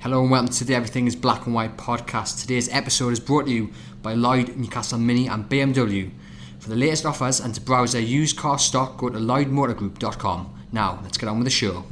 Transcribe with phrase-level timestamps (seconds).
[0.00, 2.40] Hello and welcome to the Everything is Black and White podcast.
[2.40, 6.12] Today's episode is brought to you by Lloyd, Newcastle Mini, and BMW.
[6.60, 10.54] For the latest offers and to browse their used car stock, go to lloydmotorgroup.com.
[10.70, 11.84] Now, let's get on with the show.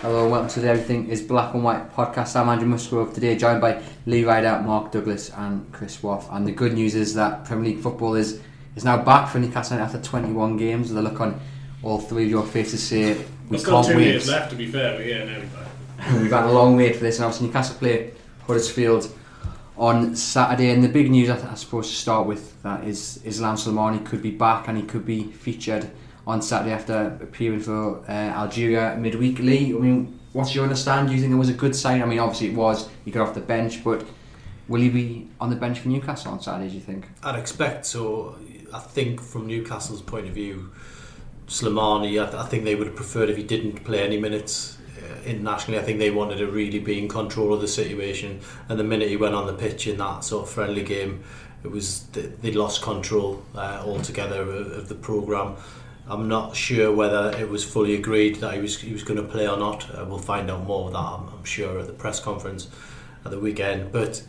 [0.00, 2.34] Hello and welcome to the Everything is Black and White podcast.
[2.34, 6.24] I'm Andrew Musgrove, today joined by Lee Ryder, Mark Douglas, and Chris Waugh.
[6.30, 8.40] And the good news is that Premier League football is,
[8.78, 10.92] is now back for Newcastle after 21 games.
[10.92, 11.40] The look on
[11.82, 14.06] all three of your faces say we We've got can't two wait.
[14.06, 16.12] years left, to be fair, but yeah, now we're back.
[16.22, 18.12] We've had a long wait for this, and obviously Newcastle play
[18.46, 19.12] Huddersfield
[19.76, 20.70] on Saturday.
[20.70, 24.22] And the big news, I, I suppose, to start with, that is Islam Slimani could
[24.22, 25.90] be back and he could be featured
[26.24, 29.40] on Saturday after appearing for uh, Algeria midweek.
[29.40, 31.08] Lee, I mean, what's your understanding?
[31.08, 32.00] Do you think it was a good sign?
[32.00, 32.88] I mean, obviously it was.
[33.04, 34.06] He got off the bench, but
[34.68, 36.68] will he be on the bench for Newcastle on Saturday?
[36.68, 37.08] Do you think?
[37.24, 38.36] I'd expect so.
[38.72, 40.70] I think from Newcastle's point of view,
[41.46, 45.22] Slimani, I, I think they would have preferred if he didn't play any minutes uh,
[45.24, 45.80] internationally.
[45.80, 48.40] I think they wanted to really be in control of the situation.
[48.68, 51.24] And the minute he went on the pitch in that sort of friendly game,
[51.64, 55.56] it was they they lost control uh, altogether of, of the program.
[56.06, 59.26] I'm not sure whether it was fully agreed that he was he was going to
[59.26, 59.90] play or not.
[59.90, 62.68] Uh, we'll find out more of that, I'm, I'm sure, at the press conference
[63.24, 63.92] at the weekend.
[63.92, 64.22] But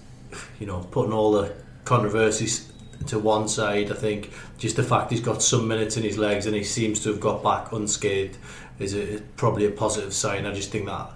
[0.59, 1.53] you know, putting all the
[1.85, 2.71] controversies
[3.07, 6.45] to one side, I think just the fact he's got some minutes in his legs
[6.45, 8.37] and he seems to have got back unscathed
[8.79, 10.45] is a, probably a positive sign.
[10.45, 11.11] I just think that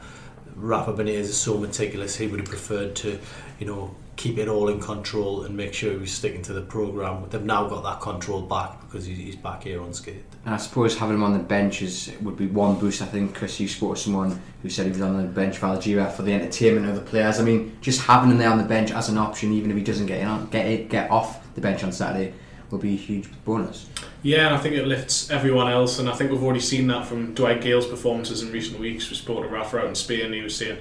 [0.55, 2.15] Rafa Benitez is so meticulous.
[2.15, 3.19] He would have preferred to,
[3.59, 6.61] you know, keep it all in control and make sure he was sticking to the
[6.61, 7.27] program.
[7.29, 10.23] They've now got that control back because he's back here unscathed.
[10.45, 13.01] And I suppose having him on the bench is would be one boost.
[13.01, 15.67] I think Chris, you spoke to someone who said he was on the bench for
[15.67, 17.39] Algeria for the entertainment of the players.
[17.39, 19.83] I mean, just having him there on the bench as an option, even if he
[19.83, 22.33] doesn't get in get it, get off the bench on Saturday,
[22.73, 23.87] will be a huge bonus.
[24.23, 27.05] Yeah, and I think it lifts everyone else, and I think we've already seen that
[27.05, 29.09] from Dwight Gayle's performances in recent weeks.
[29.09, 30.77] We spoke to Rafa out in Spain, he was saying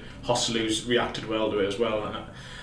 [0.86, 2.04] reacted well to it as well.
[2.04, 2.16] And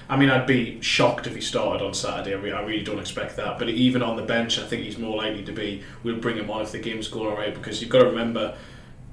[0.09, 2.33] I, mean, I'd be shocked if he started on Saturday.
[2.33, 3.59] I, re- I really don't expect that.
[3.59, 5.83] But even on the bench, I think he's more likely to be.
[6.03, 8.57] We'll bring him on if the game's going alright, because you've got to remember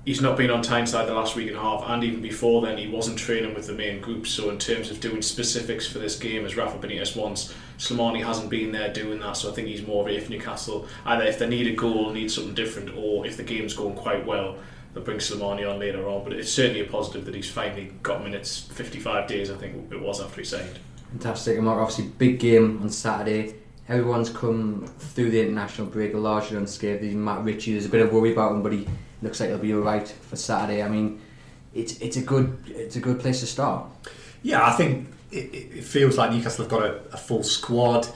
[0.06, 2.78] he's not been on Tyneside the last week and a half, and even before then,
[2.78, 4.26] he wasn't training with the main group.
[4.26, 8.48] So, in terms of doing specifics for this game, as Rafa Benitez wants, Slimani hasn't
[8.48, 9.36] been there doing that.
[9.36, 12.10] So, I think he's more of a if Newcastle either if they need a goal,
[12.12, 14.56] need something different, or if the game's going quite well,
[14.94, 16.24] they'll bring Slimani on later on.
[16.24, 18.60] But it's certainly a positive that he's finally got minutes.
[18.72, 20.78] 55 days, I think it was after he signed.
[21.10, 21.56] Fantastic.
[21.56, 23.56] And Mark, obviously, big game on Saturday.
[23.88, 27.04] Everyone's come through the international break largely unscathed.
[27.04, 28.88] Even Matt Ritchie, there's a bit of worry about him, but he
[29.22, 30.82] looks like it'll be all right for Saturday.
[30.82, 31.20] I mean,
[31.74, 33.86] it's it's a good it's a good place to start.
[34.42, 38.06] Yeah, I think it, it feels like Newcastle have got a, a full squad.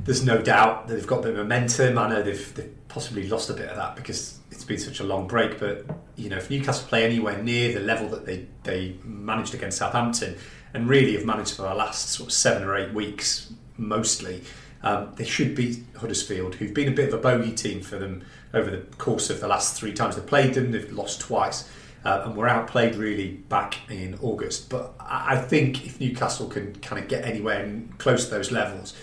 [0.00, 1.98] There's no doubt that they've got a bit of momentum.
[1.98, 5.04] I know they've, they've possibly lost a bit of that because it's been such a
[5.04, 5.58] long break.
[5.58, 5.86] But
[6.16, 10.36] you know, if Newcastle play anywhere near the level that they they managed against Southampton,
[10.74, 14.42] and really have managed for the last sort of seven or eight weeks mostly,
[14.82, 18.24] um, they should beat Huddersfield, who've been a bit of a bogey team for them
[18.54, 20.72] over the course of the last three times they've played them.
[20.72, 21.68] They've lost twice.
[22.04, 24.70] Uh, and were outplayed really back in August.
[24.70, 28.94] But I think if Newcastle can kind of get anywhere close to those levels,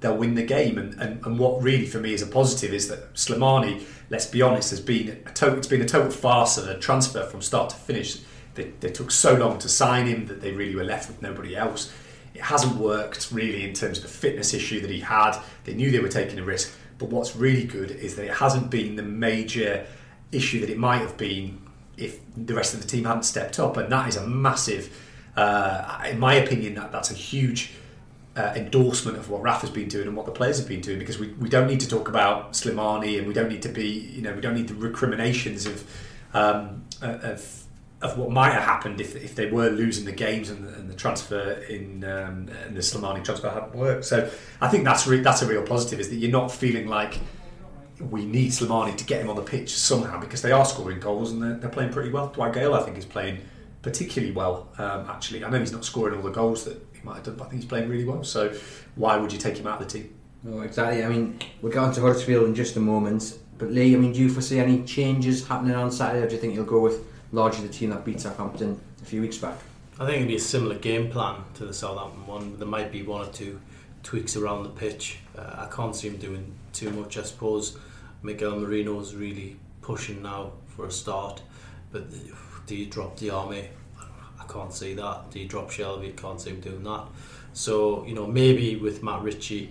[0.00, 0.78] they'll win the game.
[0.78, 4.42] And, and, and what really for me is a positive is that Slimani, let's be
[4.42, 7.70] honest, has been a total, it's been a total farce of a transfer from start
[7.70, 8.20] to finish.
[8.54, 11.54] They, they took so long to sign him that they really were left with nobody
[11.56, 11.92] else.
[12.34, 15.38] It hasn't worked really in terms of the fitness issue that he had.
[15.64, 16.74] They knew they were taking a risk.
[17.02, 19.84] But what's really good is that it hasn't been the major
[20.30, 21.60] issue that it might have been
[21.96, 24.96] if the rest of the team hadn't stepped up, and that is a massive,
[25.36, 27.72] uh, in my opinion, that that's a huge
[28.36, 31.00] uh, endorsement of what Rafa's been doing and what the players have been doing.
[31.00, 33.88] Because we, we don't need to talk about Slimani, and we don't need to be,
[33.88, 35.84] you know, we don't need the recriminations of
[36.34, 37.61] um, of
[38.02, 40.90] of what might have happened if, if they were losing the games and the, and
[40.90, 44.04] the transfer in um, and the Slimani transfer hadn't worked.
[44.04, 44.28] So
[44.60, 47.18] I think that's re- that's a real positive is that you're not feeling like
[48.10, 51.30] we need Slimani to get him on the pitch somehow because they are scoring goals
[51.30, 52.28] and they're, they're playing pretty well.
[52.28, 53.38] Dwight Gayle, I think, is playing
[53.82, 54.68] particularly well.
[54.78, 57.36] Um, actually, I know he's not scoring all the goals that he might have done,
[57.36, 58.24] but I think he's playing really well.
[58.24, 58.52] So
[58.96, 60.14] why would you take him out of the team?
[60.42, 61.04] No, exactly.
[61.04, 63.38] I mean, we're going to Huddersfield in just a moment.
[63.58, 66.40] But Lee, I mean, do you foresee any changes happening on Saturday, or do you
[66.40, 69.58] think you'll go with largely the team that beat Southampton a few weeks back?
[69.98, 72.58] I think it'll be a similar game plan to the Southampton one.
[72.58, 73.60] There might be one or two
[74.02, 75.18] tweaks around the pitch.
[75.36, 77.18] Uh, I can't see him doing too much.
[77.18, 77.78] I suppose
[78.22, 81.42] Miguel Merino's really pushing now for a start.
[81.90, 82.06] But
[82.66, 83.68] do you drop Diame?
[84.40, 85.30] I can't see that.
[85.30, 86.08] Do you drop Shelvey?
[86.08, 87.04] I can't see him doing that.
[87.52, 89.70] So you know maybe with Matt Ritchie,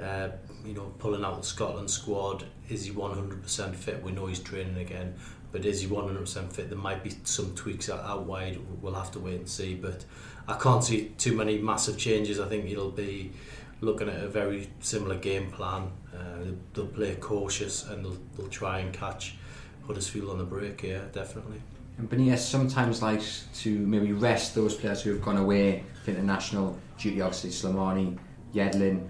[0.00, 0.28] uh,
[0.64, 4.02] you know pulling out the Scotland squad, is he 100% fit?
[4.02, 5.14] We know he's training again,
[5.52, 6.70] but is he 100% fit?
[6.70, 8.58] There might be some tweaks out, out wide.
[8.80, 9.74] We'll have to wait and see.
[9.74, 10.04] But
[10.48, 12.40] I can't see too many massive changes.
[12.40, 13.32] I think it'll be
[13.82, 15.90] looking at a very similar game plan.
[16.14, 19.34] Uh, they'll play cautious and they'll, they'll try and catch
[19.86, 20.82] Huddersfield on the break.
[20.82, 21.60] Yeah, definitely.
[21.98, 26.78] And Benitez sometimes likes to maybe rest those players who have gone away for international
[26.96, 27.20] duty.
[27.20, 28.18] Obviously, Slimani,
[28.54, 29.06] Yedlin,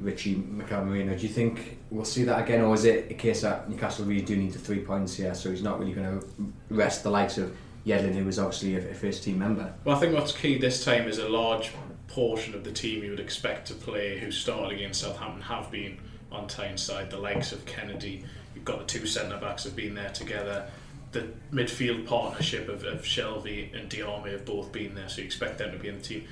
[0.00, 1.18] Ritchie McAmarino.
[1.18, 4.22] Do you think we'll see that again, or is it a case that Newcastle really
[4.22, 6.26] do need the three points here, so he's not really going to
[6.70, 7.56] rest the likes of
[7.86, 9.72] Yedlin, who was obviously a, first team member?
[9.84, 11.72] Well, I think what's key this time is a large
[12.08, 15.98] portion of the team you would expect to play who started against Southampton have been
[16.32, 17.10] on Tyneside.
[17.10, 20.68] The likes of Kennedy, you've got the two centre backs have been there together.
[21.12, 25.58] The midfield partnership of, of Shelvey and Diame have both been there, so you expect
[25.58, 26.26] them to be in the team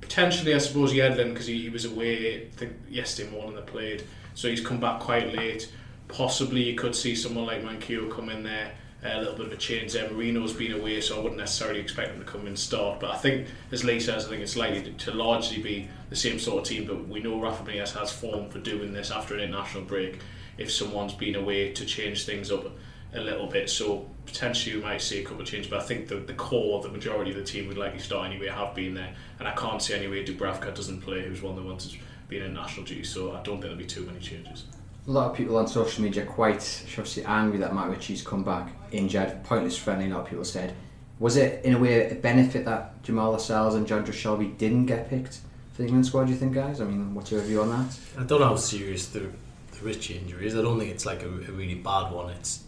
[0.00, 2.48] potentially, I suppose, Yedlin because he, he was away.
[2.88, 4.04] Yesterday morning they played,
[4.34, 5.70] so he's come back quite late.
[6.08, 8.72] Possibly, you could see someone like Manquillo come in there.
[9.02, 10.08] a little bit of a change there.
[10.08, 13.00] Merino's been away, so I wouldn't necessarily expect him to come in and start.
[13.00, 16.16] But I think, as Lee says, I think it's likely to, to largely be the
[16.16, 16.86] same sort of team.
[16.86, 20.20] But we know Rafa Benitez has form for doing this after an international break.
[20.56, 22.64] If someone's been away to change things up
[23.14, 23.70] a little bit.
[23.70, 26.82] So potentially we might see a couple of changes, but I think the, the core,
[26.82, 29.14] the majority of the team would likely start anyway, have been there.
[29.38, 32.02] And I can't see any way Dubravka doesn't play, who's one of the ones that's
[32.28, 34.64] been in national duty, so I don't think there'll be too many changes.
[35.06, 38.70] A lot of people on social media quite obviously angry that Matt Ritchie's come back
[38.92, 40.74] injured, pointless friendly, a lot of people said.
[41.18, 45.08] Was it in a way a benefit that Jamal Lascelles and Jonjo Shelvey didn't get
[45.08, 45.40] picked
[45.72, 46.80] for the England squad, do you think, guys?
[46.80, 47.98] I mean, what's your view on that?
[48.18, 50.54] I don't know how serious the, the Ritchie injury is.
[50.54, 52.30] I don't think it's like a, a really bad one.
[52.30, 52.64] It's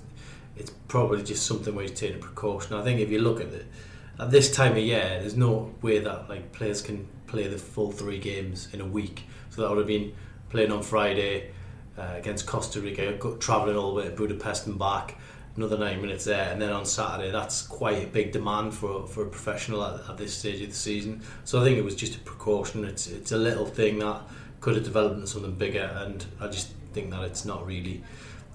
[0.61, 2.77] it's probably just something where he's taking precaution.
[2.77, 3.67] I think if you look at it,
[4.19, 7.91] at this time of year, there's no way that like players can play the full
[7.91, 9.25] three games in a week.
[9.49, 10.13] So that would have been
[10.51, 11.53] playing on Friday
[11.99, 15.17] uh, against Costa Rica, travelling all the way to Budapest and back,
[15.57, 17.31] another nine minutes there, and then on Saturday.
[17.31, 20.75] That's quite a big demand for for a professional at, at this stage of the
[20.75, 21.23] season.
[21.45, 22.85] So I think it was just a precaution.
[22.85, 24.21] It's it's a little thing that
[24.61, 28.03] could have developed into something bigger, and I just think that it's not really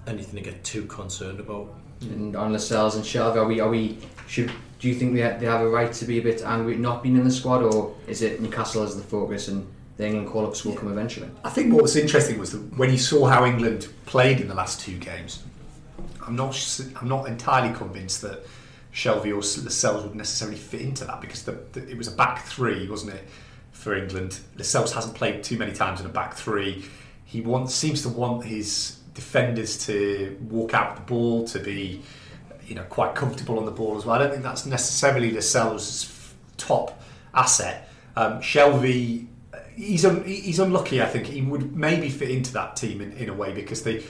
[0.06, 3.98] anything to get too concerned about and on Lascelles and Shelvey, are we are we
[4.26, 6.76] should do you think they have, they have a right to be a bit angry
[6.76, 9.66] not being in the squad, or is it Newcastle as the focus and
[9.96, 10.78] the England call-ups will yeah.
[10.80, 11.30] come eventually?
[11.44, 14.54] I think what was interesting was that when you saw how England played in the
[14.54, 15.42] last two games,
[16.26, 18.46] I'm not I'm not entirely convinced that
[18.92, 22.44] Shelvey or Lascelles would necessarily fit into that because the, the, it was a back
[22.44, 23.28] three, wasn't it,
[23.72, 24.40] for England?
[24.56, 26.84] Lascelles hasn't played too many times in a back three.
[27.24, 32.02] He wants seems to want his defenders to walk out the ball, to be
[32.66, 34.14] you know quite comfortable on the ball as well.
[34.14, 37.02] I don't think that's necessarily Lascelles' top
[37.34, 37.88] asset.
[38.14, 39.26] Um, Shelvey,
[39.74, 41.02] he's un, he's unlucky.
[41.02, 44.04] I think he would maybe fit into that team in, in a way because they,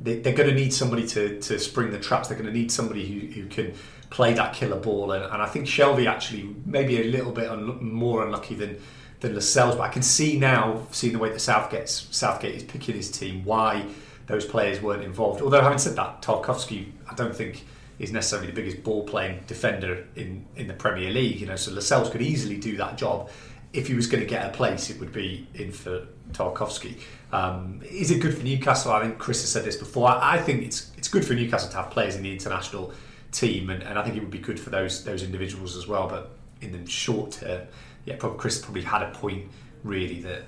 [0.00, 2.28] they are going to need somebody to, to spring the traps.
[2.28, 3.74] They're going to need somebody who, who can
[4.10, 7.82] play that killer ball, and, and I think Shelvey actually maybe a little bit un,
[7.84, 8.78] more unlucky than
[9.20, 9.76] than Lascelles.
[9.76, 13.44] But I can see now, seeing the way that Southgate Southgate is picking his team,
[13.44, 13.86] why
[14.26, 15.42] those players weren't involved.
[15.42, 17.64] Although having said that, Tarkowski, I don't think
[17.98, 21.40] is necessarily the biggest ball playing defender in, in the Premier League.
[21.40, 23.30] You know, so Lascelles could easily do that job.
[23.72, 26.98] If he was going to get a place, it would be in for Tarkowski.
[27.32, 28.92] Um, is it good for Newcastle?
[28.92, 30.08] I think Chris has said this before.
[30.08, 32.92] I, I, think it's it's good for Newcastle to have players in the international
[33.30, 36.08] team, and, and I think it would be good for those those individuals as well.
[36.08, 37.62] But in the short term,
[38.04, 39.50] yeah, probably Chris probably had a point
[39.84, 40.42] really that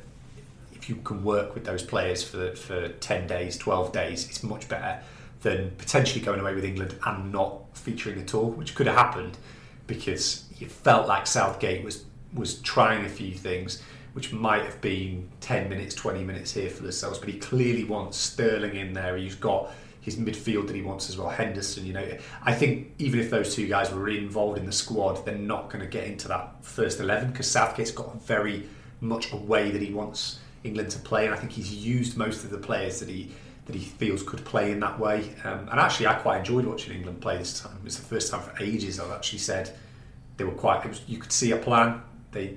[0.89, 5.01] you can work with those players for for ten days, twelve days, it's much better
[5.43, 9.37] than potentially going away with England and not featuring at all, which could have happened
[9.87, 13.83] because you felt like Southgate was was trying a few things
[14.15, 18.17] which might have been 10 minutes, 20 minutes here for themselves, but he clearly wants
[18.17, 19.17] Sterling in there.
[19.17, 21.85] He's got his midfield that he wants as well, Henderson.
[21.85, 25.35] You know, I think even if those two guys were involved in the squad, they're
[25.37, 28.69] not going to get into that first 11 because Southgate's got very
[29.01, 32.43] much a way that he wants England to play, and I think he's used most
[32.43, 33.31] of the players that he
[33.67, 35.35] that he feels could play in that way.
[35.45, 37.77] Um, and actually, I quite enjoyed watching England play this time.
[37.79, 39.75] It was the first time for ages I've actually said
[40.37, 40.87] they were quite.
[40.87, 42.03] Was, you could see a plan.
[42.33, 42.49] They,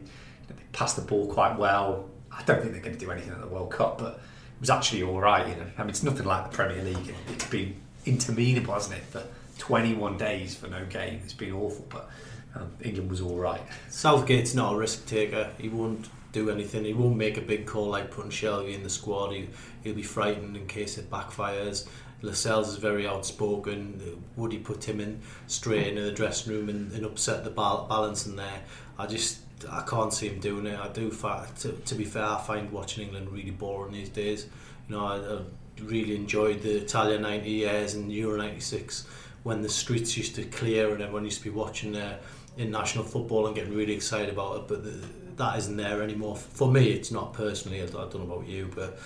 [0.48, 2.10] they passed the ball quite well.
[2.32, 4.70] I don't think they're going to do anything at the World Cup, but it was
[4.70, 5.48] actually all right.
[5.48, 7.10] You know, I mean, it's nothing like the Premier League.
[7.10, 9.24] It, it's been interminable, hasn't it, for
[9.60, 11.22] 21 days for no game.
[11.24, 12.10] It's been awful, but
[12.56, 13.62] um, England was all right.
[13.90, 15.52] Southgate's not a risk taker.
[15.58, 16.86] He won't do anything.
[16.86, 19.32] He won't make a big call like putting Shelvey in the squad.
[19.32, 19.50] He,
[19.84, 21.88] he'll be frightened in case it backfires.
[22.22, 24.24] Lascelles is very outspoken.
[24.36, 28.26] Would he put him in straight into the dressing room and, and upset the balance
[28.26, 28.62] in there?
[28.98, 29.40] I just
[29.70, 30.80] I can't see him doing it.
[30.80, 31.10] I do.
[31.10, 34.48] To, to be fair, I find watching England really boring these days.
[34.88, 35.42] You know, I,
[35.84, 39.06] really enjoyed the Italia 90 years and Euro 96
[39.44, 42.18] when the streets used to clear and everyone used to be watching uh,
[42.58, 44.68] international football and getting really excited about it.
[44.68, 46.36] But the, that isn't there anymore.
[46.36, 47.82] For me, it's not personally.
[47.82, 49.00] I don't know about you, but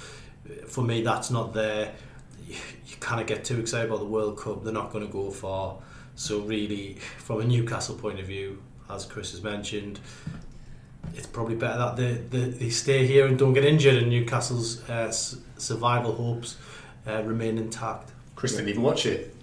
[0.68, 1.94] for me, that's not there.
[2.48, 2.56] You,
[2.88, 4.64] you kind of get too excited about the World Cup.
[4.64, 5.78] They're not going to go far.
[6.16, 10.00] So really, from a Newcastle point of view, as Chris has mentioned,
[11.16, 14.88] it's probably better that they, they, they stay here and don't get injured, and Newcastle's
[14.90, 16.58] uh, survival hopes
[17.08, 18.12] uh, remain intact.
[18.36, 19.36] Chris didn't even watch it.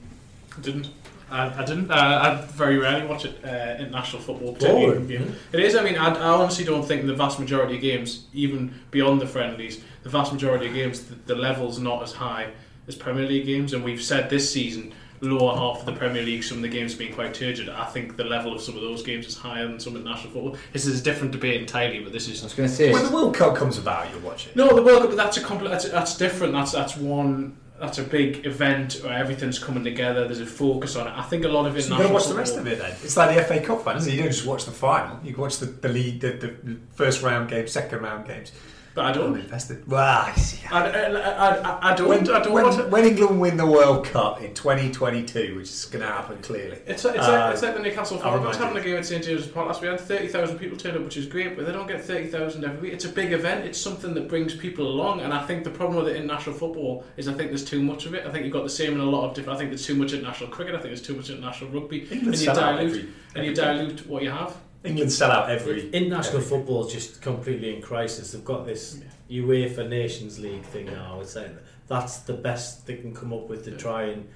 [0.61, 0.89] Didn't.
[1.31, 1.91] I, I didn't.
[1.91, 3.45] Uh, I very rarely watch it.
[3.45, 4.53] Uh, international football.
[4.53, 5.11] Boring.
[5.11, 5.75] It is.
[5.77, 9.27] I mean, I, I, honestly don't think the vast majority of games, even beyond the
[9.27, 12.51] friendlies, the vast majority of games, the, the level's not as high
[12.87, 13.73] as Premier League games.
[13.73, 16.95] And we've said this season, lower half of the Premier League, some of the games
[16.95, 17.69] being quite turgid.
[17.69, 20.33] I think the level of some of those games is higher than some of international
[20.33, 20.57] football.
[20.73, 22.43] This is a different debate entirely, but this is.
[22.43, 24.57] I was going to say when the World Cup comes about, you'll watch it.
[24.57, 25.17] No, the World Cup.
[25.17, 25.71] That's a complete.
[25.71, 26.53] That's, that's different.
[26.55, 30.27] That's that's one that's a big event where everything's coming together.
[30.27, 31.13] There's a focus on it.
[31.17, 31.83] I think a lot of it.
[31.83, 32.91] So you got to watch the rest of it then.
[33.03, 34.05] It's like the FA Cup, it?
[34.11, 35.19] You don't just watch the final.
[35.25, 38.53] You can watch the, the lead, the, the first round games, second round games.
[38.99, 39.39] But I don't.
[39.39, 39.87] invested.
[39.89, 40.59] Well, I see.
[40.73, 42.09] I, I, I, I don't.
[42.09, 42.89] When, I don't when, want to.
[42.89, 46.79] when England win the World Cup in 2022, which is going to happen clearly.
[46.85, 49.07] It's, it's, Uh, like, it's like the Newcastle I'll Falcons remind having a game at
[49.07, 49.93] St James's Park last week.
[49.93, 52.81] We had 30,000 people turn up, which is great, but they don't get 30,000 every
[52.81, 52.93] week.
[52.93, 53.65] It's a big event.
[53.67, 56.57] It's something that brings people along, and I think the problem with it in national
[56.57, 58.27] football is I think there's too much of it.
[58.27, 59.55] I think you've got the same in a lot of different.
[59.55, 60.75] I think there's too much in national cricket.
[60.75, 63.55] I think there's too much in national rugby, England and you dilute every- and you
[63.55, 64.57] dilute what you have.
[64.89, 65.91] England sell out every.
[65.91, 68.33] International every- football is just completely in crisis.
[68.33, 71.21] They've got this UEFA Nations League thing now.
[71.21, 71.51] It's like
[71.89, 74.29] that's the best they can come up with to try and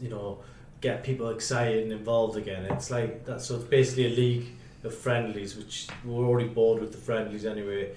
[0.00, 0.38] you know
[0.80, 2.64] get people excited and involved again.
[2.70, 3.40] It's like that.
[3.42, 4.46] So it's basically a league
[4.82, 7.92] of friendlies, which we're already bored with the friendlies anyway.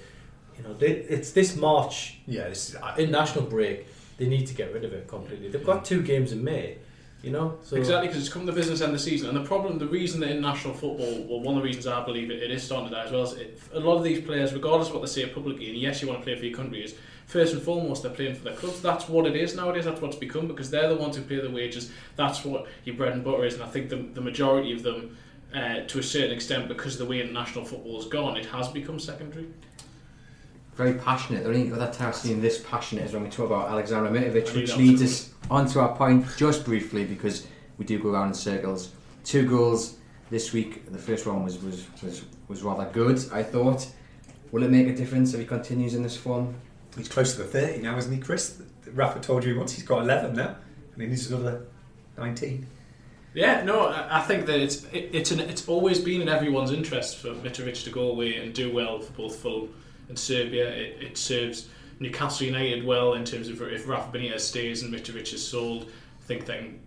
[0.57, 3.87] You know, they, it's this March Yeah, this is, uh, international break.
[4.17, 5.49] They need to get rid of it completely.
[5.49, 6.77] They've got two games in May.
[7.23, 9.37] You know, so Exactly, because it's come to the business end of the season, and
[9.37, 12.29] the problem, the reason that in national football, well, one of the reasons I believe
[12.29, 15.01] it, it is as well, is it, a lot of these players, regardless of what
[15.01, 17.61] they say publicly, and yes, you want to play for your country, is first and
[17.61, 18.81] foremost they're playing for their clubs.
[18.81, 19.85] That's what it is nowadays.
[19.85, 21.91] That's what's become because they're the ones who pay the wages.
[22.17, 25.15] That's what your bread and butter is, and I think the, the majority of them,
[25.55, 28.67] uh, to a certain extent, because of the way international football has gone, it has
[28.67, 29.47] become secondary.
[30.75, 31.43] Very passionate.
[31.43, 34.55] The only other time I've seen this passionate is when we talk about Alexander Mitrovic,
[34.55, 38.33] which leads was us onto our point just briefly because we do go around in
[38.33, 38.91] circles.
[39.23, 39.97] Two goals
[40.29, 40.91] this week.
[40.91, 43.87] The first one was was, was, was rather good, I thought.
[44.51, 46.55] Will it make a difference if he continues in this form?
[46.95, 48.61] he's close to the 30 now, isn't he, Chris?
[48.93, 50.55] Rafa told you once he's got 11 now,
[50.93, 51.65] and he needs another
[52.17, 52.67] 19.
[53.33, 56.71] Yeah, no, I I think that it's it, it's an, it's always been in everyone's
[56.71, 59.73] interest for Mitrovic to go away and do well for both Fulham
[60.09, 60.69] and Serbia.
[60.69, 61.69] It, it serves
[61.99, 65.83] Newcastle United well in terms of if Rafa Benitez stays and Mitrovic is sold.
[66.19, 66.79] I think they can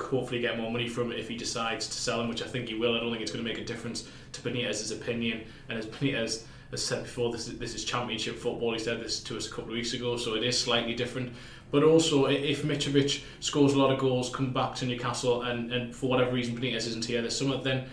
[0.00, 2.68] hopefully get more money from it if he decides to sell him, which I think
[2.68, 2.94] he will.
[2.94, 5.44] I don't think it's going to make a difference to Benitez's opinion.
[5.68, 8.72] And as Benitez has said before, this is, this is Championship football.
[8.72, 11.32] He said this to us a couple of weeks ago, so it is slightly different.
[11.70, 15.94] But also, if Mitrovic scores a lot of goals, come back to Newcastle, and, and
[15.94, 17.86] for whatever reason Benitez isn't here this summer, then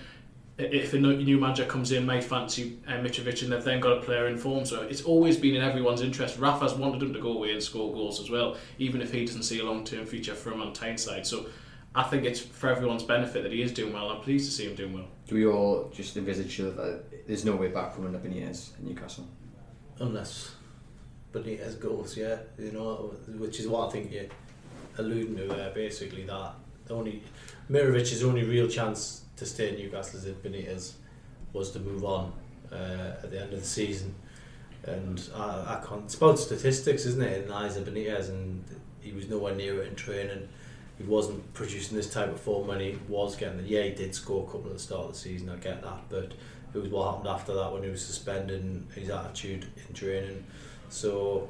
[0.60, 4.02] if a new manager comes in, may fancy uh, Mitrovic, and they've then got a
[4.02, 4.66] player in form.
[4.66, 6.38] So it's always been in everyone's interest.
[6.38, 9.44] Rafa's wanted him to go away and score goals as well, even if he doesn't
[9.44, 11.26] see a long-term future for him on Tyneside.
[11.26, 11.48] So
[11.96, 14.10] I think it's for everyone's benefit that he is doing well.
[14.10, 15.08] I'm pleased to see him doing well.
[15.28, 19.28] Do we all just envisage that there's no way back from under Benitez in Newcastle?
[20.00, 20.56] unless
[21.34, 24.26] Benitez goes, yeah, you know, which is what I think you're
[24.98, 26.54] alluding to there, basically that
[26.90, 27.24] the only
[27.72, 30.94] Mitrovic's only real chance to stay in Newcastle is if Benitez
[31.54, 32.34] was to move on
[32.72, 34.14] uh, at the end of the season.
[34.84, 36.04] And I, I can't.
[36.06, 37.44] It's about statistics, isn't it?
[37.44, 38.64] In the eyes of Benitez, and
[39.00, 40.50] he was nowhere near it in training.
[40.98, 43.68] He wasn't producing this type of form when he was getting it.
[43.68, 45.50] Yeah, he did score a couple at the start of the season.
[45.50, 46.34] I get that, but
[46.74, 50.44] it was what happened after that when he was suspended and his attitude in training.
[50.90, 51.48] So,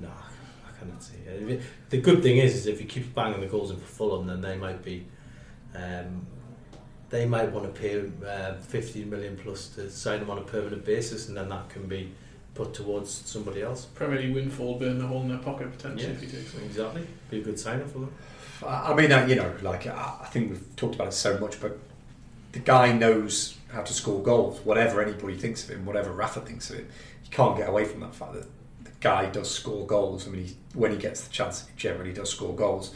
[0.00, 0.10] no,
[0.82, 1.16] I cannot see
[1.54, 1.62] it.
[1.90, 4.40] The good thing is, is if he keeps banging the goals in for Fulham, then
[4.40, 5.06] they might be,
[5.74, 6.26] um,
[7.10, 10.84] they might want to pay uh, 15 million plus to sign him on a permanent
[10.84, 12.12] basis, and then that can be
[12.54, 13.86] put towards somebody else.
[13.86, 16.22] Premier League windfall burn the hole in their pocket potentially Yes.
[16.22, 16.62] if he takes it.
[16.64, 18.12] Exactly, be a good signing for them.
[18.66, 21.38] I I mean, uh, you know, like I I think we've talked about it so
[21.38, 21.78] much, but
[22.52, 24.60] the guy knows how to score goals.
[24.64, 26.88] Whatever anybody thinks of him, whatever Rafa thinks of him,
[27.24, 28.48] you can't get away from that fact that the
[29.02, 30.26] guy does score goals.
[30.26, 32.94] I mean, he, when he gets the chance, he generally does score goals.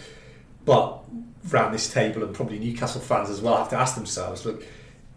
[0.64, 1.00] But
[1.52, 4.64] around this table, and probably Newcastle fans as well, have to ask themselves: Look,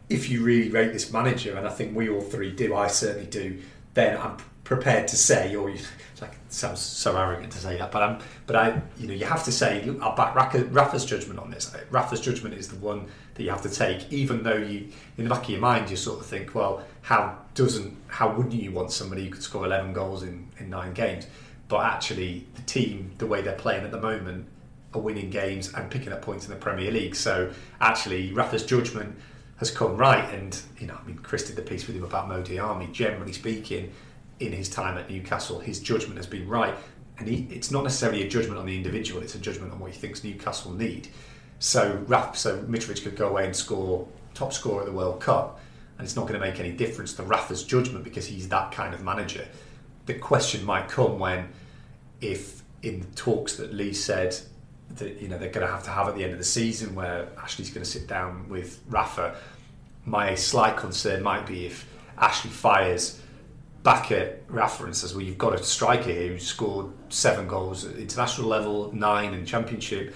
[0.09, 3.27] if you really rate this manager, and I think we all three do, I certainly
[3.27, 3.59] do,
[3.93, 5.79] then I'm prepared to say, or you,
[6.21, 9.43] like, sounds so arrogant to say that, but I'm, but I, you know, you have
[9.45, 11.75] to say, look, I'll back Rafa, Rafa's judgment on this.
[11.89, 15.29] Rafa's judgment is the one that you have to take, even though you, in the
[15.29, 18.89] back of your mind, you sort of think, well, how doesn't, how wouldn't you want
[18.89, 21.27] somebody who could score 11 goals in, in nine games?
[21.67, 24.47] But actually, the team, the way they're playing at the moment,
[24.93, 27.15] are winning games and picking up points in the Premier League.
[27.15, 27.51] So
[27.81, 29.13] actually, Rafa's judgment
[29.57, 30.33] has come right.
[30.33, 32.91] And you know, I mean, Chris did the piece with him about Mo Diame.
[32.93, 33.91] Generally speaking,
[34.39, 36.73] in his time at Newcastle, his judgment has been right.
[37.17, 39.91] And he, it's not necessarily a judgment on the individual; it's a judgment on what
[39.91, 41.09] he thinks Newcastle need.
[41.59, 45.59] So Raf, so Mitrovic could go away and score top scorer at the World Cup,
[45.99, 48.93] and it's not going to make any difference to Rafa's judgment because he's that kind
[48.93, 49.45] of manager.
[50.05, 51.49] The question might come when,
[52.21, 54.33] if in the talks that Lee said
[54.95, 56.95] that you know they're going to have to have at the end of the season,
[56.95, 59.35] where Ashley's going to sit down with Rafa,
[60.05, 61.85] my slight concern might be if
[62.17, 63.21] Ashley fires
[63.83, 67.83] back at Rafa and says, "Well, you've got a striker here who scored seven goals
[67.83, 70.15] at international level, nine in Championship."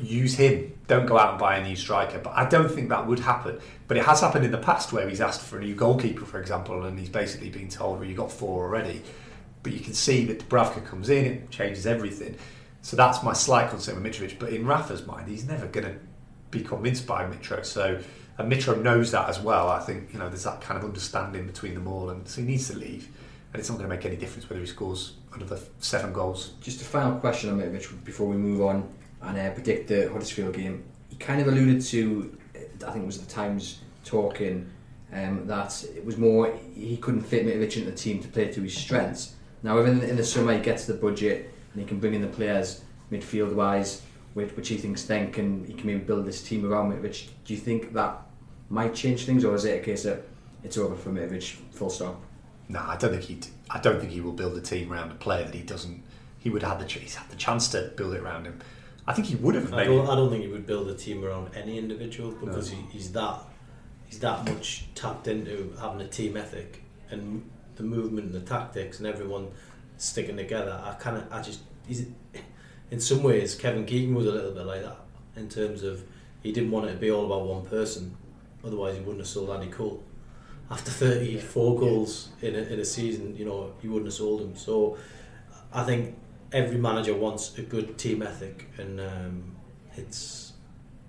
[0.00, 0.72] Use him.
[0.86, 2.18] Don't go out and buy a new striker.
[2.18, 3.60] But I don't think that would happen.
[3.88, 6.40] But it has happened in the past where he's asked for a new goalkeeper, for
[6.40, 9.02] example, and he's basically been told, well, you've got four already.
[9.62, 12.36] But you can see that Dubravka comes in, it changes everything.
[12.80, 14.38] So that's my slight concern with Mitrovic.
[14.38, 15.94] But in Rafa's mind, he's never going to
[16.50, 17.64] be convinced by Mitro.
[17.64, 18.00] So
[18.38, 19.68] and Mitro knows that as well.
[19.68, 22.46] I think you know there's that kind of understanding between them all, and so he
[22.46, 23.08] needs to leave.
[23.52, 26.52] And it's not going to make any difference whether he scores another seven goals.
[26.62, 28.88] Just a final question on Mitrovic before we move on
[29.22, 30.84] and uh, predict the Huddersfield game.
[31.08, 34.70] He kind of alluded to, I think it was the Times talking,
[35.12, 38.62] um, that it was more he couldn't fit Mitrovic into the team to play to
[38.62, 39.34] his strengths.
[39.62, 42.28] Now, even in the summer, he gets the budget and he can bring in the
[42.28, 44.02] players midfield wise,
[44.34, 47.28] which, which he thinks then can he can maybe build this team around Mitrovic.
[47.44, 48.22] Do you think that
[48.70, 50.22] might change things, or is it a case that
[50.64, 52.20] it's over for Mitrovic, full stop?
[52.68, 53.38] No, I don't think he.
[53.70, 56.02] I don't think he will build a team around a player that he doesn't.
[56.38, 58.60] He would have the he's had the chance to build it around him.
[59.06, 59.72] I think he would have.
[59.74, 62.78] I don't, I don't think he would build a team around any individual because no.
[62.78, 63.40] he, he's that
[64.06, 68.98] he's that much tapped into having a team ethic and the movement and the tactics
[68.98, 69.48] and everyone
[69.96, 70.80] sticking together.
[70.84, 72.06] I kind of I just he's
[72.90, 74.98] in some ways Kevin Keegan was a little bit like that
[75.36, 76.04] in terms of
[76.42, 78.16] he didn't want it to be all about one person.
[78.64, 80.02] Otherwise, he wouldn't have sold Andy Cole.
[80.70, 84.56] After 34 goals in a, in a season, you know, he wouldn't have sold him.
[84.56, 84.96] So
[85.72, 86.16] I think
[86.52, 89.42] every manager wants a good team ethic, and um,
[89.96, 90.52] it's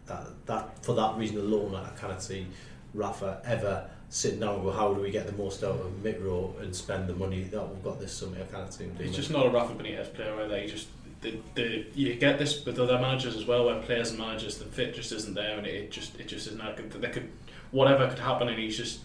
[0.05, 2.47] that that for that reason alone, I cannot see
[2.93, 6.61] Rafa ever sitting down and go, how do we get the most out of Mitro
[6.61, 8.37] and spend the money that we've got this summer?
[8.39, 10.59] I can't see him doing He's just not a Rafa Benitez player either.
[10.59, 10.87] He just
[11.21, 14.65] the, the, you get this with other managers as well, where players and managers the
[14.65, 16.59] fit just isn't there, and it, it just it just isn't.
[16.59, 17.29] That they could
[17.71, 18.99] whatever could happen, and he's just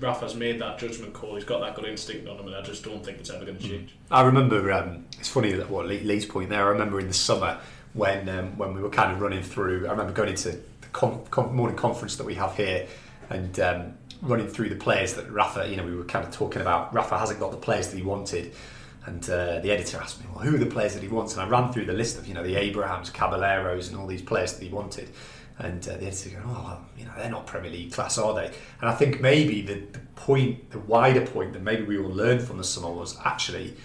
[0.00, 1.36] Rafa's made that judgment call.
[1.36, 3.58] He's got that good instinct on him, and I just don't think it's ever going
[3.58, 3.70] to hmm.
[3.70, 3.94] change.
[4.10, 4.72] I remember.
[4.72, 6.64] Um, it's funny that what Lee's point there.
[6.66, 7.58] I remember in the summer
[7.92, 9.86] when um, when we were kind of running through.
[9.86, 10.60] I remember going into the
[10.92, 12.86] com- com- morning conference that we have here,
[13.30, 15.68] and um, running through the players that Rafa.
[15.68, 16.92] You know, we were kind of talking about.
[16.92, 18.52] Rafa hasn't got the players that he wanted.
[19.06, 21.34] And uh, the editor asked me, well, who are the players that he wants?
[21.34, 24.22] And I ran through the list of, you know, the Abrahams, Caballeros, and all these
[24.22, 25.10] players that he wanted.
[25.58, 28.34] And uh, the editor going, oh, well, you know, they're not Premier League class, are
[28.34, 28.46] they?
[28.46, 32.42] And I think maybe the, the point, the wider point that maybe we all learned
[32.42, 33.76] from the summer was actually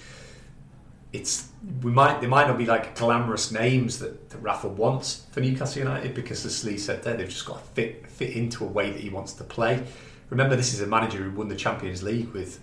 [1.12, 1.49] it's
[1.82, 5.79] we might there might not be like glamorous names that, that Rafa wants for Newcastle
[5.79, 8.91] United because as Lee said there, they've just got to fit fit into a way
[8.91, 9.84] that he wants to play.
[10.29, 12.60] Remember, this is a manager who won the Champions League with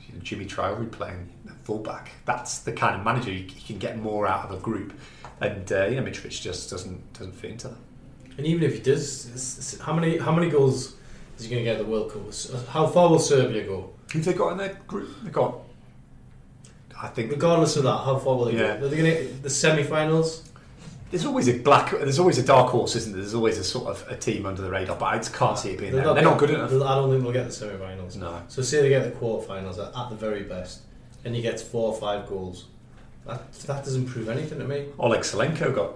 [0.00, 1.32] you know, Djimi Traore playing
[1.62, 2.10] fullback.
[2.24, 4.92] That's the kind of manager you, you can get more out of a group,
[5.40, 7.78] and uh, you know Mitrovic just doesn't doesn't fit into that.
[8.36, 10.94] And even if he does, how many how many goals
[11.38, 12.22] is he going to get at the World Cup?
[12.28, 13.90] Uh, how far will Serbia go?
[14.12, 15.10] Who they got in their group?
[15.22, 15.58] They got.
[17.00, 17.30] I think.
[17.30, 18.76] Regardless of that, how far will they yeah.
[18.76, 18.86] go?
[18.86, 20.50] Are they going to the semi-finals?
[21.10, 21.92] There's always a black.
[21.92, 23.22] There's always a dark horse, isn't there?
[23.22, 25.70] There's always a sort of a team under the radar, but I just can't see
[25.70, 26.06] it being they're there.
[26.06, 26.72] Not they're not good enough.
[26.72, 28.16] I don't think they'll get the semi-finals.
[28.16, 28.42] No.
[28.48, 30.80] So say they get the quarter-finals at, at the very best,
[31.24, 32.66] and he gets four or five goals.
[33.26, 34.86] That that doesn't prove anything to me.
[34.98, 35.92] Oleg Salenko got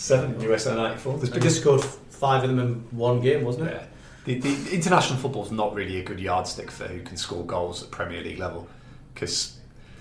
[0.00, 1.18] seven in USA '94.
[1.18, 3.74] There's been just scored five of them in one game, wasn't it?
[3.74, 3.86] Yeah.
[4.24, 7.82] The, the international football is not really a good yardstick for who can score goals
[7.82, 8.68] at Premier League level
[9.14, 9.58] because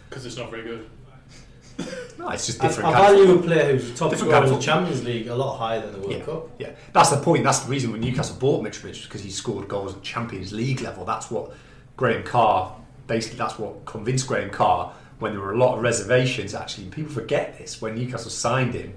[0.10, 0.90] because it's not very good.
[2.18, 2.90] no, it's just different.
[2.90, 5.82] I, I value a player who's top scorer in the Champions League a lot higher
[5.82, 6.50] than the World yeah, Cup.
[6.60, 7.44] Yeah, that's the point.
[7.44, 11.06] That's the reason when Newcastle bought Mitrovic because he scored goals at Champions League level.
[11.06, 11.54] That's what
[11.96, 12.76] Graham Carr
[13.08, 13.38] basically.
[13.38, 16.54] That's what convinced Graham Carr when there were a lot of reservations.
[16.54, 18.94] Actually, people forget this when Newcastle signed him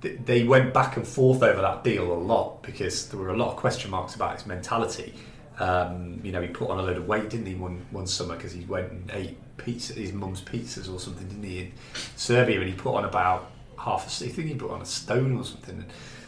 [0.00, 3.48] they went back and forth over that deal a lot because there were a lot
[3.48, 5.14] of question marks about his mentality.
[5.58, 8.34] Um, you know, he put on a load of weight, didn't he, one, one summer
[8.34, 11.72] because he went and ate pizza, his mum's pizzas or something, didn't he, in
[12.16, 15.36] Serbia, and he put on about half a, I think he put on a stone
[15.36, 15.84] or something.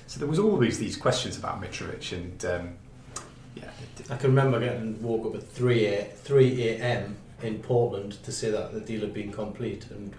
[0.07, 2.75] So there was always these questions about Mitrovic, and um,
[3.55, 3.71] yeah,
[4.11, 7.17] I can remember getting woke up at 3 a, 3 a.m.
[7.43, 10.13] in Portland to say that the deal had been complete and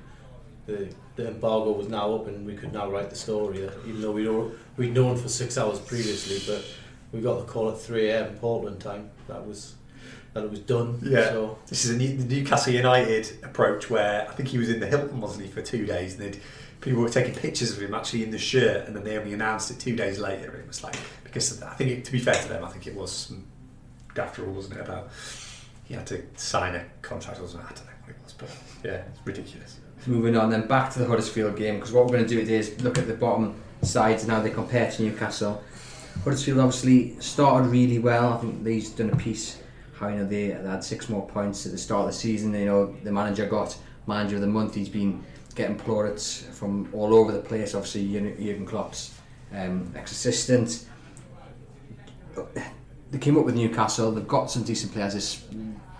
[0.65, 3.69] the, the embargo was now up and we could now write the story.
[3.87, 6.63] Even though we'd, al- we'd known for six hours previously, but
[7.11, 8.35] we got the call at 3 a.m.
[8.35, 9.09] Portland time.
[9.27, 9.75] That was
[10.33, 10.99] that it was done.
[11.03, 11.29] Yeah.
[11.29, 14.79] So This is a new, the Newcastle United approach where I think he was in
[14.79, 16.41] the Hilton, wasn't he, for two days, and they'd,
[16.81, 19.69] people were taking pictures of him actually in the shirt, and then they only announced
[19.69, 20.55] it two days later.
[20.55, 22.95] It was like because I think it, to be fair to them, I think it
[22.95, 23.31] was
[24.17, 25.09] after all, wasn't it about
[25.85, 27.67] he had to sign a contract or something.
[27.69, 28.49] I don't know what it was, but
[28.83, 29.77] yeah, it's ridiculous.
[30.05, 32.57] Moving on then back to the Huddersfield game because what we're going to do today
[32.57, 35.63] is look at the bottom sides and how they compare to Newcastle.
[36.23, 38.33] Huddersfield obviously started really well.
[38.33, 39.59] I think they've done a piece
[39.93, 42.53] how you know they, they had six more points at the start of the season.
[42.53, 44.75] You know the manager got manager of the month.
[44.75, 45.23] He's been
[45.55, 47.73] getting plaudits from all over the place.
[47.73, 49.17] Obviously Jurgen Klopp's
[49.53, 50.85] um, ex-assistant.
[53.11, 54.11] They came up with Newcastle.
[54.11, 55.45] They've got some decent players.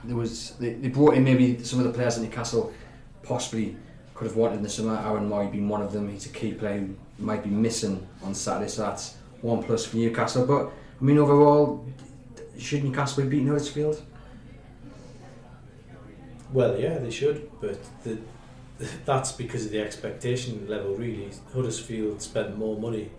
[0.03, 2.73] There was they, they brought in maybe some of the players that Newcastle
[3.21, 3.77] possibly
[4.13, 4.95] could have wanted in the summer.
[4.95, 6.09] Aaron Mooy being one of them.
[6.09, 9.97] He's a key player who might be missing on Saturday, so that's one plus for
[9.97, 10.45] Newcastle.
[10.45, 11.85] But I mean, overall,
[12.57, 14.01] should Newcastle be beating Huddersfield?
[16.51, 18.19] Well, yeah, they should, but the,
[19.05, 20.95] that's because of the expectation level.
[20.95, 23.09] Really, Huddersfield spent more money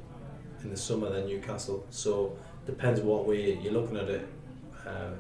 [0.63, 4.29] in the summer than Newcastle, so depends what way you're looking at it.
[4.87, 5.11] Uh,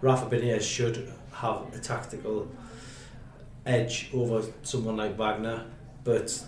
[0.00, 2.48] Rafa Benitez should have a tactical
[3.66, 5.66] edge over someone like Wagner,
[6.02, 6.44] but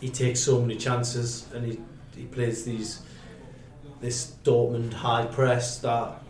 [0.00, 1.80] he takes so many chances and he,
[2.16, 3.02] he plays these
[4.00, 6.22] this Dortmund high press that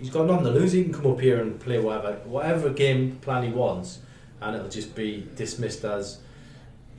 [0.00, 0.72] he's got nothing to lose.
[0.72, 4.00] He can come up here and play whatever whatever game plan he wants,
[4.40, 6.18] and it'll just be dismissed as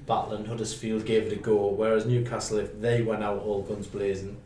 [0.06, 0.46] battling.
[0.46, 4.38] Huddersfield gave it a go, whereas Newcastle, if they went out all guns blazing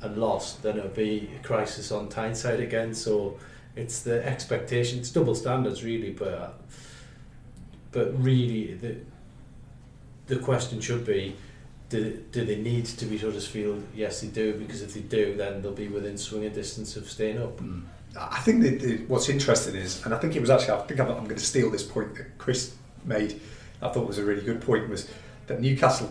[0.00, 2.94] and lost, then it'll be a crisis on Tyneside again.
[2.94, 3.38] So
[3.76, 4.98] it's the expectation.
[5.00, 6.60] It's double standards, really, but
[7.92, 8.96] but really the
[10.26, 11.36] the question should be.
[11.90, 13.86] Do, do they need to beat Huddersfield?
[13.94, 17.40] Yes, they do, because if they do, then they'll be within swinging distance of staying
[17.40, 17.60] up.
[17.60, 17.82] Hmm.
[18.18, 21.08] I think the, what's interesting is, and I think it was actually, I think I'm,
[21.08, 23.40] I'm going to steal this point that Chris made.
[23.82, 25.08] I thought was a really good point was
[25.46, 26.10] that Newcastle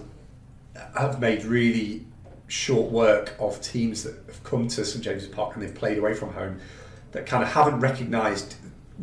[0.96, 2.06] have made really
[2.48, 6.14] short work of teams that have come to St James's Park and they've played away
[6.14, 6.60] from home
[7.14, 8.56] that kind of haven't recognised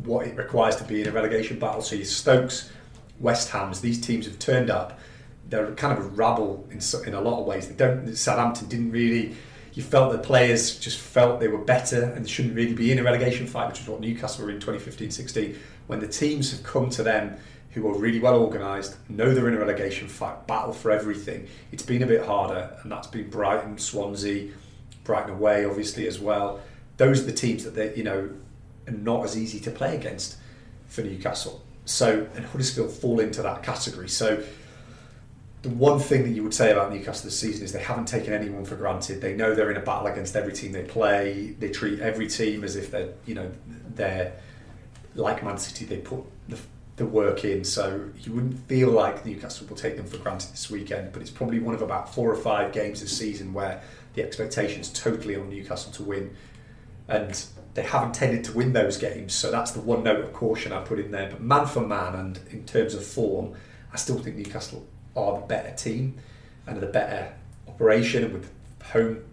[0.04, 1.80] what it requires to be in a relegation battle.
[1.80, 2.70] So your Stokes,
[3.18, 4.98] West Ham's, these teams have turned up.
[5.48, 7.68] They're kind of a rabble in, in a lot of ways.
[7.68, 8.14] They don't.
[8.14, 9.34] Southampton didn't really.
[9.72, 13.04] You felt the players just felt they were better and shouldn't really be in a
[13.04, 15.56] relegation fight, which is what Newcastle were in 2015-16.
[15.86, 17.36] When the teams have come to them
[17.70, 21.46] who are really well organised, know they're in a relegation fight, battle for everything.
[21.70, 24.50] It's been a bit harder, and that's been Brighton, Swansea,
[25.04, 26.60] Brighton away, obviously as well.
[27.00, 28.28] Those are the teams that they, you know,
[28.86, 30.36] are not as easy to play against
[30.86, 31.62] for Newcastle.
[31.86, 34.10] So, and Huddersfield fall into that category.
[34.10, 34.42] So,
[35.62, 38.34] the one thing that you would say about Newcastle this season is they haven't taken
[38.34, 39.22] anyone for granted.
[39.22, 41.54] They know they're in a battle against every team they play.
[41.58, 43.50] They treat every team as if they're, you know,
[43.94, 44.34] they're
[45.14, 45.86] like Man City.
[45.86, 46.58] They put the,
[46.96, 50.70] the work in, so you wouldn't feel like Newcastle will take them for granted this
[50.70, 51.14] weekend.
[51.14, 53.82] But it's probably one of about four or five games this season where
[54.12, 56.36] the expectation is totally on Newcastle to win,
[57.10, 57.44] and
[57.74, 59.34] they haven't tended to win those games.
[59.34, 61.28] So that's the one note of caution I put in there.
[61.28, 63.54] But man for man, and in terms of form,
[63.92, 66.18] I still think Newcastle are the better team
[66.66, 67.34] and the better
[67.68, 68.50] operation and with
[68.84, 69.24] home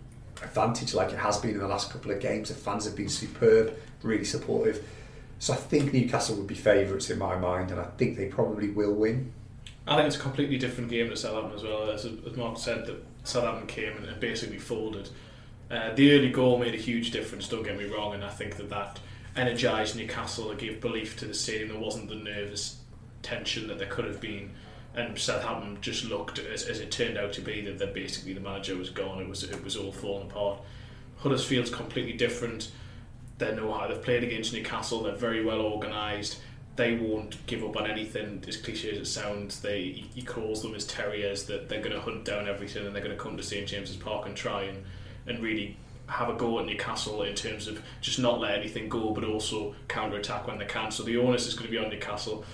[0.42, 2.50] advantage like it has been in the last couple of games.
[2.50, 4.88] The fans have been superb, really supportive.
[5.40, 8.70] So I think Newcastle would be favourites in my mind, and I think they probably
[8.70, 9.34] will win.
[9.88, 11.92] I think it's a completely different game to Southampton as well.
[11.92, 15.10] As, as Mark said, that Southampton came and basically folded.
[15.70, 17.48] Uh, the early goal made a huge difference.
[17.48, 19.00] Don't get me wrong, and I think that that
[19.36, 20.52] energised Newcastle.
[20.52, 21.70] It gave belief to the stadium.
[21.70, 22.78] There wasn't the nervous
[23.22, 24.52] tension that there could have been.
[24.96, 28.40] And Southampton just looked, as, as it turned out to be, that, that basically the
[28.40, 29.22] manager was gone.
[29.22, 30.60] It was it was all falling apart.
[31.18, 32.72] Huddersfield's completely different.
[33.38, 35.04] They know how they've played against Newcastle.
[35.04, 36.40] They're very well organised.
[36.76, 38.44] They won't give up on anything.
[38.48, 41.44] As cliche as it sounds, they he calls them as terriers.
[41.46, 43.98] That they're going to hunt down everything and they're going to come to St James's
[43.98, 44.84] Park and try and
[45.28, 49.12] and really have a go at Newcastle in terms of just not let anything go,
[49.12, 50.90] but also counter attack when they can.
[50.92, 52.46] So the onus is going to be on Newcastle.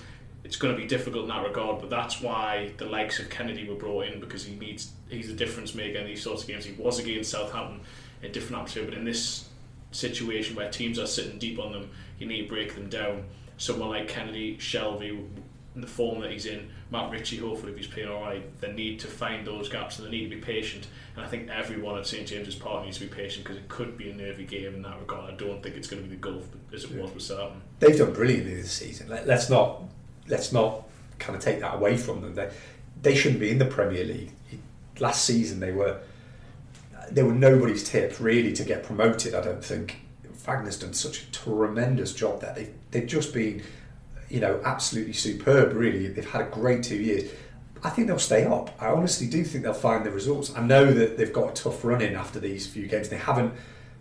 [0.44, 3.68] It's going to be difficult in that regard, but that's why the likes of Kennedy
[3.70, 6.66] were brought in because he needs he's a difference maker in these sorts of games.
[6.66, 7.82] He was against Southampton
[8.22, 9.48] in a different atmosphere, but in this
[9.92, 13.24] situation where teams are sitting deep on them, you need to break them down.
[13.58, 15.43] Someone like Kennedy, Shelvey, in
[15.82, 19.00] the form that he's in, Matt Ritchie, hopefully, if he's playing all right, they need
[19.00, 20.88] to find those gaps and they need to be patient.
[21.16, 23.98] And I think everyone at St James's Park needs to be patient because it could
[23.98, 25.34] be a nervy game in that regard.
[25.34, 27.62] I don't think it's going to be the gulf as it was with Southampton.
[27.80, 29.10] They've done brilliantly this season.
[29.10, 29.84] Let, let's not
[30.28, 30.84] let's not
[31.20, 32.36] kind of take that away from them.
[32.36, 32.52] They
[33.02, 34.32] they shouldn't be in the Premier League.
[35.00, 36.00] Last season they were
[37.10, 39.34] they were nobody's tip really to get promoted.
[39.34, 39.98] I don't think
[40.46, 42.54] Wagner's done such a tremendous job there.
[42.54, 43.64] They they've just been
[44.34, 45.74] you know absolutely superb.
[45.74, 47.32] Really, they've had a great two years.
[47.84, 48.72] I think they'll stay up.
[48.82, 50.52] I honestly do think they'll find the results.
[50.56, 53.10] I know that they've got a tough run in after these few games.
[53.10, 53.54] They haven't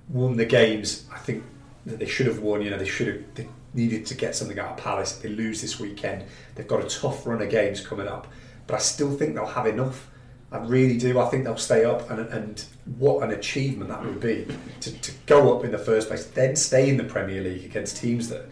[0.08, 1.04] won the games.
[1.12, 1.44] I think
[1.84, 2.62] that they should have won.
[2.62, 3.34] You know, they should have.
[3.34, 5.16] They needed to get something out of Palace.
[5.16, 8.26] They lose this weekend, they've got a tough run of games coming up.
[8.66, 10.08] But I still think they'll have enough.
[10.50, 11.18] I really do.
[11.18, 12.64] I think they'll stay up, and, and
[12.98, 14.46] what an achievement that would be
[14.80, 17.96] to, to go up in the first place, then stay in the Premier League against
[17.96, 18.46] teams that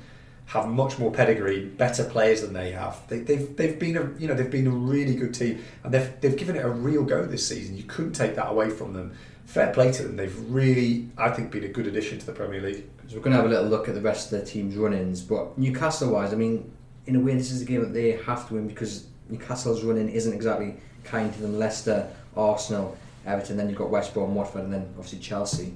[0.51, 3.07] have much more pedigree, better players than they have.
[3.07, 6.13] They, they've they've been a you know they've been a really good team, and they've
[6.21, 7.77] they've given it a real go this season.
[7.77, 9.13] You couldn't take that away from them.
[9.45, 10.17] Fair play to them.
[10.17, 12.85] They've really, I think, been a good addition to the Premier League.
[13.07, 15.23] So we're going to have a little look at the rest of the team's run-ins,
[15.23, 16.71] but Newcastle-wise, I mean,
[17.07, 20.09] in a way, this is a game that they have to win because Newcastle's run-in
[20.09, 21.59] isn't exactly kind to them.
[21.59, 25.75] Leicester, Arsenal, Everton, then you've got West Brom, Watford, and then obviously Chelsea.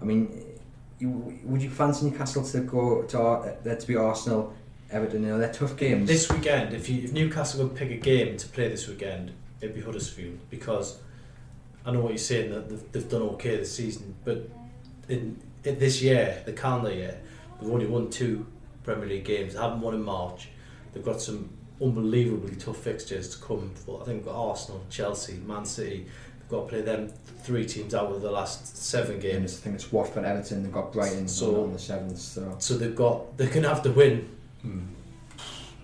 [0.00, 0.44] I mean,
[1.02, 4.54] you, would you fancy Newcastle to go to uh, to be Arsenal,
[4.88, 5.24] Everton?
[5.24, 6.06] You know, they're tough games.
[6.08, 9.74] This weekend, if you if Newcastle would pick a game to play this weekend, it'd
[9.74, 11.00] be Huddersfield because
[11.84, 14.48] I know what you're saying that they've, they've done okay this season, but
[15.08, 17.20] in, in this year, the calendar year,
[17.60, 18.46] they've only won two
[18.84, 19.54] Premier League games.
[19.54, 20.50] They haven't won in March.
[20.92, 21.50] They've got some
[21.82, 23.72] unbelievably tough fixtures to come.
[23.74, 26.06] For, I think we've got Arsenal, Chelsea, Man City.
[26.52, 27.10] Got to play them
[27.44, 29.54] three teams out of the last seven games.
[29.56, 30.62] I think it's Watford, Everton.
[30.62, 32.18] They've got Brighton So- on the seventh.
[32.18, 34.28] So So they've got they're going to have to win
[34.60, 34.80] Hmm.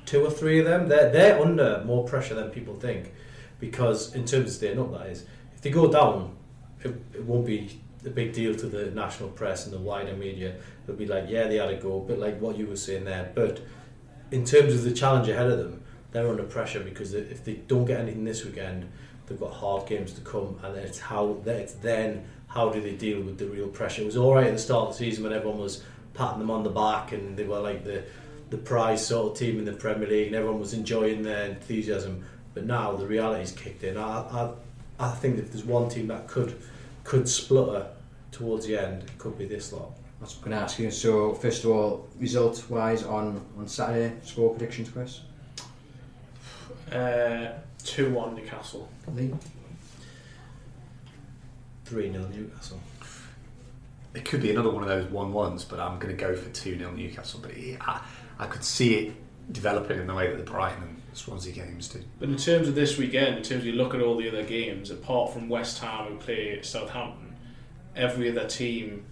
[0.04, 0.86] two or three of them.
[0.90, 3.14] They're they're under more pressure than people think
[3.58, 6.36] because in terms of staying up, that is, if they go down,
[6.84, 10.54] it, it won't be a big deal to the national press and the wider media.
[10.84, 13.32] It'll be like, yeah, they had a go, but like what you were saying there.
[13.34, 13.60] But
[14.30, 15.80] in terms of the challenge ahead of them,
[16.12, 18.84] they're under pressure because if they don't get anything this weekend,
[19.28, 23.20] they've got hard games to come, and it's how it's then how do they deal
[23.20, 24.02] with the real pressure.
[24.02, 25.82] It was all right at the start of the season when everyone was
[26.14, 28.04] patting them on the back and they were like the
[28.50, 32.24] the prize sort of team in the Premier League, and everyone was enjoying their enthusiasm.
[32.54, 33.96] But now the reality's kicked in.
[33.98, 34.52] I, I,
[34.98, 36.60] I think if there's one team that could
[37.04, 37.86] could splutter
[38.32, 39.92] towards the end, it could be this lot.
[40.20, 40.90] that's what I'm going to ask you.
[40.90, 45.20] So first of all, result-wise on on Saturday, score predictions, Chris.
[46.90, 47.52] Uh,
[47.88, 48.88] 2 1 Newcastle.
[49.14, 49.32] Lee?
[51.84, 52.80] Three 0 Newcastle.
[54.14, 56.50] It could be another one of those one ones, but I'm going to go for
[56.50, 57.40] two 0 Newcastle.
[57.42, 58.02] But it, I,
[58.38, 59.14] I could see it
[59.52, 62.02] developing in the way that the Brighton and Swansea games do.
[62.18, 64.44] But in terms of this weekend, in terms of you look at all the other
[64.44, 67.34] games, apart from West Ham who play Southampton,
[67.96, 69.06] every other team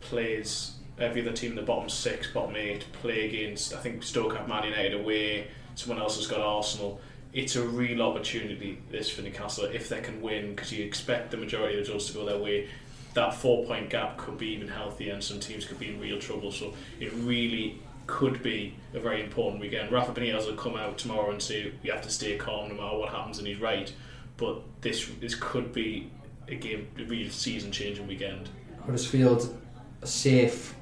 [0.00, 0.76] plays.
[0.98, 3.74] Every other team in the bottom six, bottom eight play against.
[3.74, 5.48] I think Stoke have Man United away.
[5.74, 7.00] Someone else has got Arsenal.
[7.32, 11.38] It's a real opportunity this for Newcastle if they can win because you expect the
[11.38, 12.68] majority of the results to go their way.
[13.14, 16.18] That four point gap could be even healthier, and some teams could be in real
[16.18, 16.52] trouble.
[16.52, 19.92] So it really could be a very important weekend.
[19.92, 22.98] Rafa Benitez will come out tomorrow and say we have to stay calm no matter
[22.98, 23.92] what happens, and he's right.
[24.36, 26.10] But this this could be
[26.48, 28.48] a game, a real season changing weekend.
[28.84, 29.56] Huddersfield,
[30.04, 30.74] safe,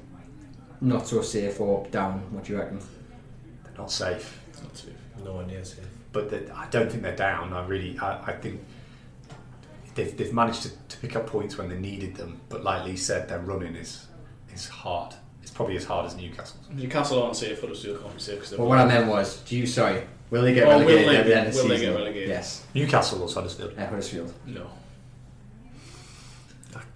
[0.81, 2.19] not so safe, or down?
[2.33, 2.79] What do you reckon?
[3.63, 4.93] They're not safe, It's not safe.
[5.23, 5.85] No one near safe.
[6.11, 7.53] But they- I don't think they're down.
[7.53, 8.61] I really, I, I think
[9.95, 12.41] they've, they've managed to, to pick up points when they needed them.
[12.49, 14.07] But like Lee said, their running is
[14.53, 15.13] is hard.
[15.41, 16.67] It's probably as hard as Newcastle's.
[16.69, 19.65] Newcastle aren't safe, Huddersfield can't be safe because Well, what I meant was, do you
[19.65, 20.03] sorry?
[20.29, 21.95] Will they get Oh, will relegated they at the end of the will they get
[21.95, 22.29] relegated?
[22.29, 23.73] Yes, Newcastle or Huddersfield.
[23.77, 24.33] at Huddersfield.
[24.45, 24.67] no.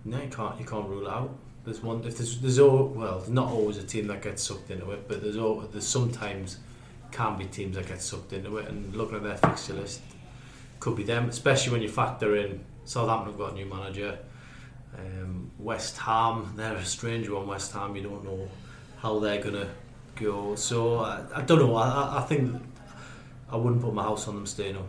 [0.07, 0.59] No, you can't.
[0.59, 1.35] You can't rule out.
[1.63, 2.03] There's one.
[2.03, 5.21] If there's there's all well, not always a team that gets sucked into it, but
[5.23, 6.57] there's all there's sometimes
[7.15, 8.67] can be teams that get sucked into it.
[8.69, 10.01] And looking at their fixture list,
[10.79, 14.19] could be them, especially when you factor in Southampton have got a new manager.
[14.97, 17.47] Um, West Ham, they're a strange one.
[17.47, 18.47] West Ham, you don't know
[18.97, 19.67] how they're gonna
[20.15, 20.55] go.
[20.55, 21.75] So I, I don't know.
[21.75, 22.61] I- I think
[23.51, 24.87] I wouldn't put my house on them staying up.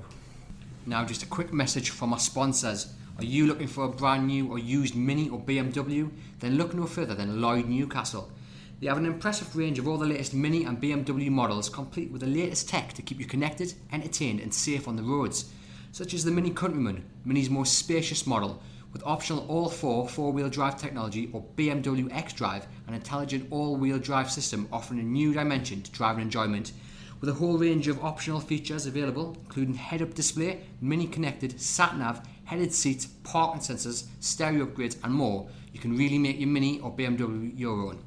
[0.86, 2.92] Now, just a quick message from our sponsors.
[3.18, 6.10] Are you looking for a brand new or used Mini or BMW?
[6.40, 8.30] Then look no further than Lloyd Newcastle.
[8.78, 12.20] They have an impressive range of all the latest Mini and BMW models, complete with
[12.20, 15.50] the latest tech to keep you connected, entertained, and safe on the roads.
[15.92, 18.62] Such as the Mini Countryman, Mini's most spacious model,
[18.92, 23.76] With optional all 4 four wheel drive technology or BMW X Drive, an intelligent all
[23.76, 26.72] wheel drive system offering a new dimension to driving enjoyment.
[27.20, 31.96] With a whole range of optional features available, including head up display, mini connected, sat
[31.96, 36.78] nav, headed seats, parking sensors, stereo upgrades, and more, you can really make your Mini
[36.80, 38.02] or BMW your own.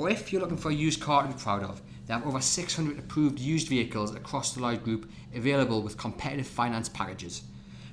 [0.00, 2.40] Or if you're looking for a used car to be proud of, they have over
[2.40, 7.42] 600 approved used vehicles across the Lloyd Group available with competitive finance packages.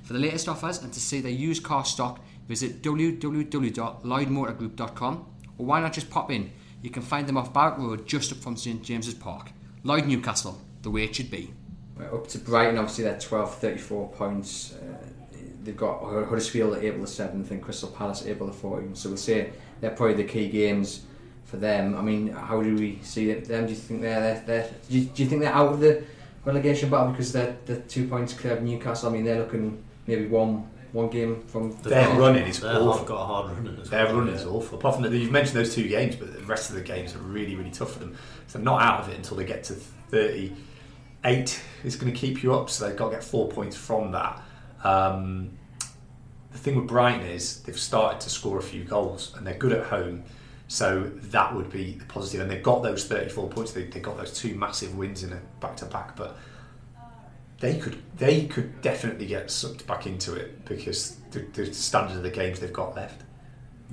[0.04, 5.26] For the latest offers and to see their used car stock, visit www.lloydmotorgroup.com
[5.58, 6.50] or why not just pop in?
[6.80, 9.52] You can find them off Barrack Road just up from St James's Park.
[9.82, 11.52] Lloyd Newcastle, the way it should be.
[12.00, 14.72] Up to Brighton, obviously they're 12, 34 points.
[14.72, 14.96] Uh,
[15.62, 18.96] they've got Huddersfield at April the 7th and Crystal Palace April the 14th.
[18.96, 19.50] So we'll say
[19.82, 21.02] they're probably the key games
[21.48, 21.96] for them.
[21.96, 23.64] I mean, how do we see them?
[23.66, 26.04] Do you think they're, they're, they're do, you, do you think they're out of the
[26.44, 29.08] relegation battle because they're, they're two points clear of Newcastle?
[29.08, 33.04] I mean, they're looking maybe one one game from the their running is They're awful.
[33.04, 33.78] got a hard run.
[33.84, 34.78] Their running is awful.
[34.78, 37.18] Apart from that, you've mentioned those two games, but the rest of the games are
[37.18, 38.16] really, really tough for them.
[38.46, 42.42] So they're not out of it until they get to 38 is going to keep
[42.42, 42.70] you up.
[42.70, 44.42] So they've got to get four points from that.
[44.82, 45.58] Um,
[46.52, 49.72] the thing with Brighton is they've started to score a few goals and they're good
[49.72, 50.24] at home.
[50.68, 52.42] So that would be the positive.
[52.42, 53.72] And they've got those 34 points.
[53.72, 56.14] They, they got those two massive wins in a back to back.
[56.14, 56.36] But
[57.58, 62.22] they could they could definitely get sucked back into it because the, the standard of
[62.22, 63.22] the games they've got left.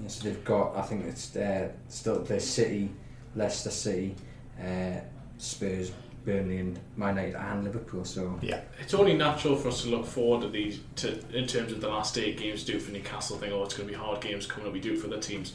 [0.01, 0.75] Yes, they've got.
[0.75, 2.91] I think it's uh, still the City,
[3.35, 4.15] Leicester City,
[4.61, 4.99] uh,
[5.37, 5.93] Spurs,
[6.25, 8.03] Burnley, and Man United and Liverpool.
[8.03, 11.71] So Yeah, It's only natural for us to look forward to these, to in terms
[11.71, 12.65] of the last eight games.
[12.65, 14.73] Do for Newcastle, think, oh, it's going to be hard games coming up.
[14.73, 15.53] We do it for the teams.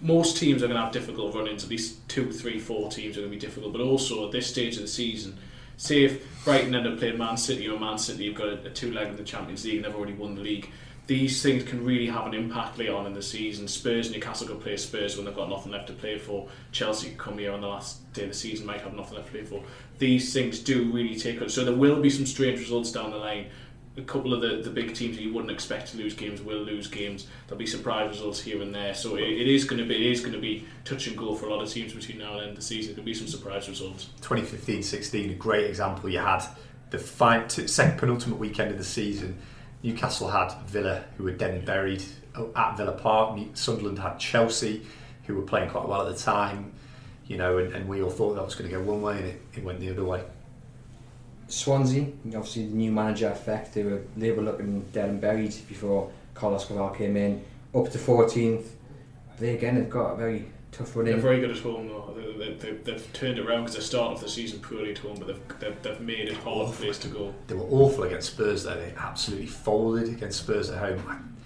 [0.00, 1.64] Most teams are going to have difficult run-ins.
[1.64, 3.72] At least two, three, four teams are going to be difficult.
[3.72, 5.36] But also at this stage of the season,
[5.76, 8.70] say if Brighton end up playing Man City or Man City you've got a, a
[8.70, 10.70] two-leg in the Champions League and they've already won the league.
[11.06, 13.66] These things can really have an impact later on in the season.
[13.66, 16.48] Spurs, Newcastle could play Spurs when they've got nothing left to play for.
[16.70, 19.32] Chelsea come here on the last day of the season, might have nothing left to
[19.32, 19.60] play for.
[19.98, 21.50] These things do really take.
[21.50, 23.46] So there will be some strange results down the line.
[24.00, 26.58] A couple of the, the big teams that you wouldn't expect to lose games will
[26.58, 27.26] lose games.
[27.46, 28.94] There'll be surprise results here and there.
[28.94, 31.34] So it, it is going to be it is going to be touch and go
[31.34, 32.94] for a lot of teams between now and end of the season.
[32.94, 34.08] There'll be some surprise results.
[34.22, 36.08] 2015-16, a great example.
[36.08, 36.44] You had
[36.90, 39.38] the second penultimate weekend of the season.
[39.82, 42.02] Newcastle had Villa, who were and buried
[42.56, 43.38] at Villa Park.
[43.54, 44.86] Sunderland had Chelsea,
[45.26, 46.72] who were playing quite well at the time.
[47.26, 49.26] You know, and, and we all thought that was going to go one way, and
[49.26, 50.24] it, it went the other way.
[51.50, 53.74] Swansea, obviously the new manager effect.
[53.74, 57.44] They were they were looking dead and buried before Carlos Carvalhal came in.
[57.74, 58.66] Up to 14th.
[59.38, 62.14] They again have got a very tough run They're very good at home though.
[62.16, 64.98] They, they, they, they've turned it around because they started off the season poorly at
[64.98, 66.84] home, but they've, they've, they've made it hard Awful.
[66.84, 67.34] place to go.
[67.46, 68.74] They were awful against Spurs, though.
[68.74, 71.36] They absolutely folded against Spurs at home.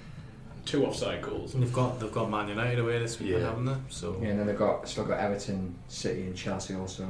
[0.65, 1.55] Two offside goals.
[1.55, 3.49] And they've got they've got Man United away this weekend, Yeah.
[3.49, 3.77] haven't they?
[3.91, 7.07] So Yeah, and then they've got still got Everton, City, and Chelsea also.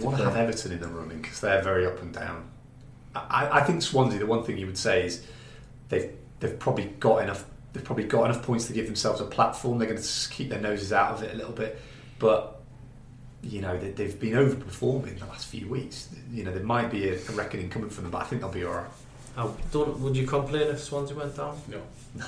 [0.00, 2.48] I want to have Everton in the running because they're very up and down.
[3.14, 4.18] I, I think Swansea.
[4.18, 5.24] The one thing you would say is
[5.88, 7.44] they've they've probably got enough.
[7.72, 9.78] They've probably got enough points to give themselves a platform.
[9.78, 11.80] They're going to keep their noses out of it a little bit,
[12.18, 12.60] but
[13.42, 16.08] you know they, they've been overperforming the last few weeks.
[16.32, 18.50] You know there might be a, a reckoning coming from them, but I think they'll
[18.50, 18.90] be all right.
[19.36, 21.56] Oh, I don't, would you complain if Swansea went down?
[21.68, 21.80] No.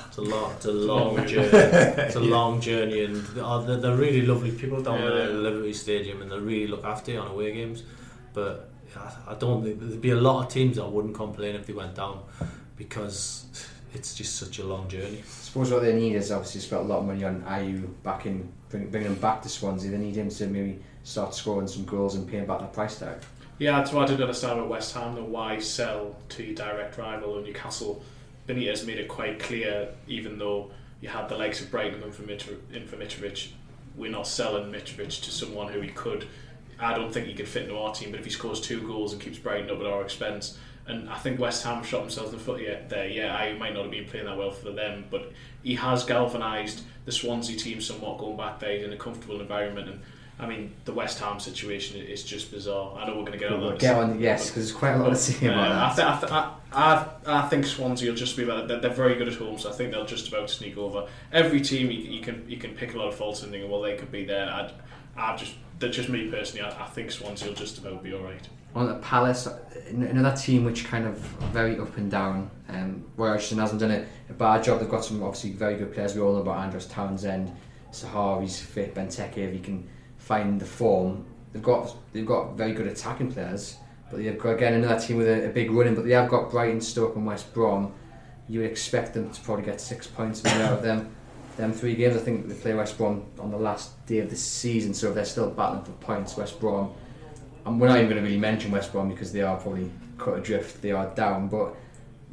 [0.08, 1.48] It's a long, it's a long long journey.
[2.02, 5.08] It's a long journey, and oh, uh, they're, they're really lovely people down Yeah.
[5.08, 7.82] there at the Liberty Stadium, and they really look after you on away games.
[8.32, 11.66] But I, I don't think there'd be a lot of teams that wouldn't complain if
[11.66, 12.22] they went down
[12.76, 13.46] because
[13.94, 15.18] it's just such a long journey.
[15.18, 18.26] I suppose what they need is obviously spent a lot of money on Ayew back
[18.26, 19.90] in bring, bringing him back to Swansea.
[19.90, 23.16] They need him to maybe start scoring some goals and paying back that price tag.
[23.58, 25.14] Yeah, that's I didn't understand with West Ham.
[25.14, 28.02] Though, why sell to your direct rival in Newcastle?
[28.48, 32.22] Benitez made it quite clear, even though you had the likes of Brighton in for,
[32.96, 33.48] Mitrovic,
[33.96, 36.26] we're not selling Mitrovic to someone who he could.
[36.80, 39.12] I don't think he could fit into our team, but if he scores two goals
[39.12, 42.38] and keeps Brighton up at our expense, and I think West Ham shot themselves in
[42.38, 43.06] the foot yeah, there.
[43.06, 46.82] Yeah, I might not have been playing that well for them, but he has galvanised
[47.04, 48.72] the Swansea team somewhat going back there.
[48.72, 50.00] In a comfortable environment, and
[50.42, 52.96] I mean the West Ham situation is just bizarre.
[52.98, 53.78] I know we're going to get on We'll that.
[53.78, 55.94] get on, yes, because there's quite a lot to say Uh, about I, that.
[55.94, 56.32] th- I, th-
[56.72, 58.66] I, I, I think Swansea will just be better.
[58.66, 61.06] They're, they're very good at home, so I think they'll just about sneak over.
[61.32, 63.80] Every team you, you can you can pick a lot of faults and think, well,
[63.80, 64.48] they could be there.
[64.50, 64.72] I,
[65.16, 66.62] I just that's just me personally.
[66.68, 68.46] I, I think Swansea will just about be all right.
[68.74, 69.46] On the Palace,
[69.88, 71.18] an- another team which kind of
[71.52, 72.50] very up and down.
[72.68, 74.80] Um, Roy Hodgson hasn't done a, a bad job.
[74.80, 76.14] They've got some obviously very good players.
[76.16, 77.54] We all know about Andros Townsend,
[77.92, 79.36] Sahari's fit, Benteke.
[79.38, 79.86] If he can
[80.32, 83.76] find the form, they've got they've got very good attacking players.
[84.10, 85.94] But they've got again another team with a, a big running.
[85.94, 87.92] But they have got Brighton, Stoke, and West Brom.
[88.48, 91.14] you would expect them to probably get six points out of them.
[91.56, 94.36] Them three games, I think they play West Brom on the last day of the
[94.36, 96.92] season, so if they're still battling for points, West Brom.
[97.66, 100.38] And we're not even going to really mention West Brom because they are probably cut
[100.38, 101.48] adrift, they are down.
[101.48, 101.74] But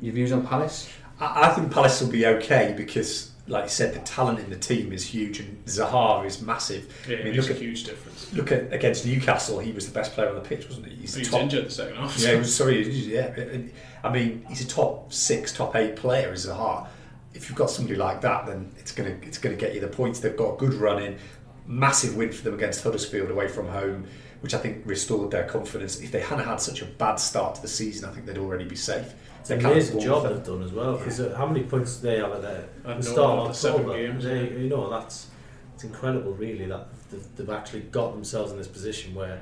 [0.02, 0.89] your views on Palace?
[1.20, 4.56] I, I think Palace will be okay because, like you said, the talent in the
[4.56, 6.84] team is huge and Zaha is massive.
[7.08, 8.34] Yeah, I it mean, makes look a at huge difference.
[8.34, 9.60] look at against Newcastle.
[9.60, 10.95] He was the best player on the pitch, wasn't he?
[10.95, 11.41] He's He was top.
[11.41, 12.18] injured the second half.
[12.20, 12.88] Yeah, was, sorry.
[12.89, 13.58] Yeah,
[14.04, 16.32] I mean, he's a top six, top eight player.
[16.32, 16.88] Is Zaha.
[17.34, 20.20] If you've got somebody like that, then it's gonna it's gonna get you the points.
[20.20, 21.18] They've got a good run in,
[21.66, 24.06] massive win for them against Huddersfield away from home,
[24.41, 26.00] which I think restored their confidence.
[26.02, 28.66] If they hadn't had such a bad start to the season, I think they'd already
[28.66, 29.14] be safe.
[29.40, 30.98] It's They an amazing job they've done as well.
[30.98, 34.24] Because how many points do they have at the, the start after of seven games,
[34.24, 34.58] They, yeah.
[34.58, 35.28] you know, that's
[35.76, 39.42] it's incredible, really, that they've, they've actually got themselves in this position where,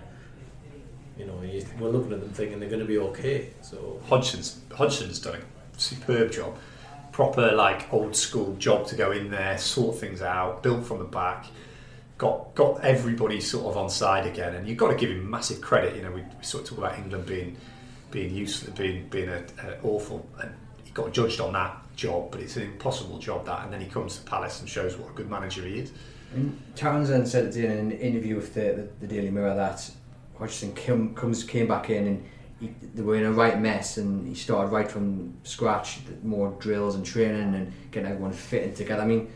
[1.18, 3.50] you know, you, we're looking at them thinking they're going to be okay.
[3.62, 6.56] So Hodgson's Hodgson's done a superb job.
[7.12, 11.06] Proper like old school job to go in there, sort things out, built from the
[11.06, 11.48] back,
[12.20, 15.60] got got everybody sort of on side again, and you've got to give him massive
[15.60, 15.95] credit.
[15.95, 17.58] You know, we, we sort of talk about England being
[18.12, 20.53] being useless, being being a, a awful, and
[20.84, 23.88] he got judged on that job, but it's an impossible job that, and then he
[23.88, 25.91] comes to Palace and shows what a good manager he is.
[26.34, 29.89] And Townsend said in an interview with the, the, the Daily Mirror that
[30.38, 32.26] Hodgson came, comes, came back in and
[32.60, 36.95] he, they were in a right mess and he started right from scratch, more drills
[36.95, 39.03] and training and getting everyone fitted together.
[39.03, 39.32] I mean,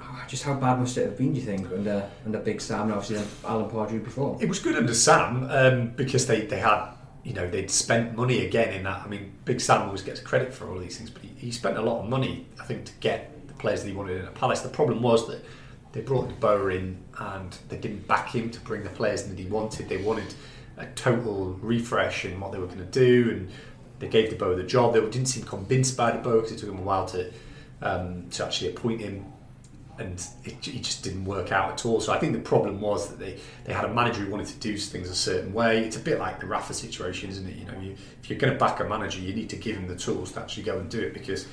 [0.00, 2.82] oh, just how bad must it have been, do you think, under, under Big Sam
[2.82, 4.36] and obviously Alan Pardew before?
[4.40, 6.90] It was good under Sam um, because they, they had,
[7.28, 9.02] you know, they'd spent money again in that.
[9.04, 11.76] I mean, Big Sam always gets credit for all these things, but he, he spent
[11.76, 14.34] a lot of money, I think, to get the players that he wanted in at
[14.34, 14.62] Palace.
[14.62, 15.44] The problem was that
[15.92, 19.38] they brought De Boer in and they didn't back him to bring the players that
[19.38, 19.90] he wanted.
[19.90, 20.32] They wanted
[20.78, 23.50] a total refresh in what they were going to do, and
[23.98, 24.94] they gave De Boer the job.
[24.94, 27.30] They didn't seem convinced by De Boer because it took him a while to
[27.82, 29.26] um, to actually appoint him
[29.98, 32.00] and it, it just didn't work out at all.
[32.00, 34.56] So I think the problem was that they, they had a manager who wanted to
[34.58, 35.84] do things a certain way.
[35.84, 37.56] It's a bit like the Rafa situation, isn't it?
[37.56, 39.88] You know, you, if you're going to back a manager, you need to give him
[39.88, 41.48] the tools to actually go and do it because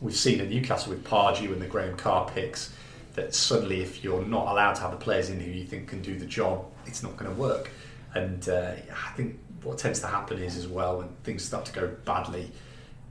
[0.00, 2.72] we've seen at Newcastle with Pardew and the Graham Carr picks
[3.14, 6.02] that suddenly if you're not allowed to have the players in who you think can
[6.02, 7.70] do the job, it's not going to work.
[8.14, 11.72] And uh, I think what tends to happen is as well when things start to
[11.72, 12.50] go badly,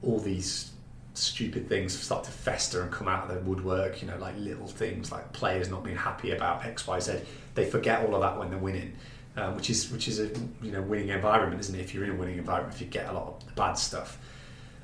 [0.02, 0.70] all these
[1.14, 4.02] stupid things start to fester and come out of the woodwork.
[4.02, 7.20] You know, like little things like players not being happy about X, Y, Z.
[7.54, 8.92] They forget all of that when they're winning,
[9.36, 10.28] um, which is which is a
[10.62, 11.80] you know winning environment, isn't it?
[11.80, 14.18] If you're in a winning environment, if you get a lot of the bad stuff,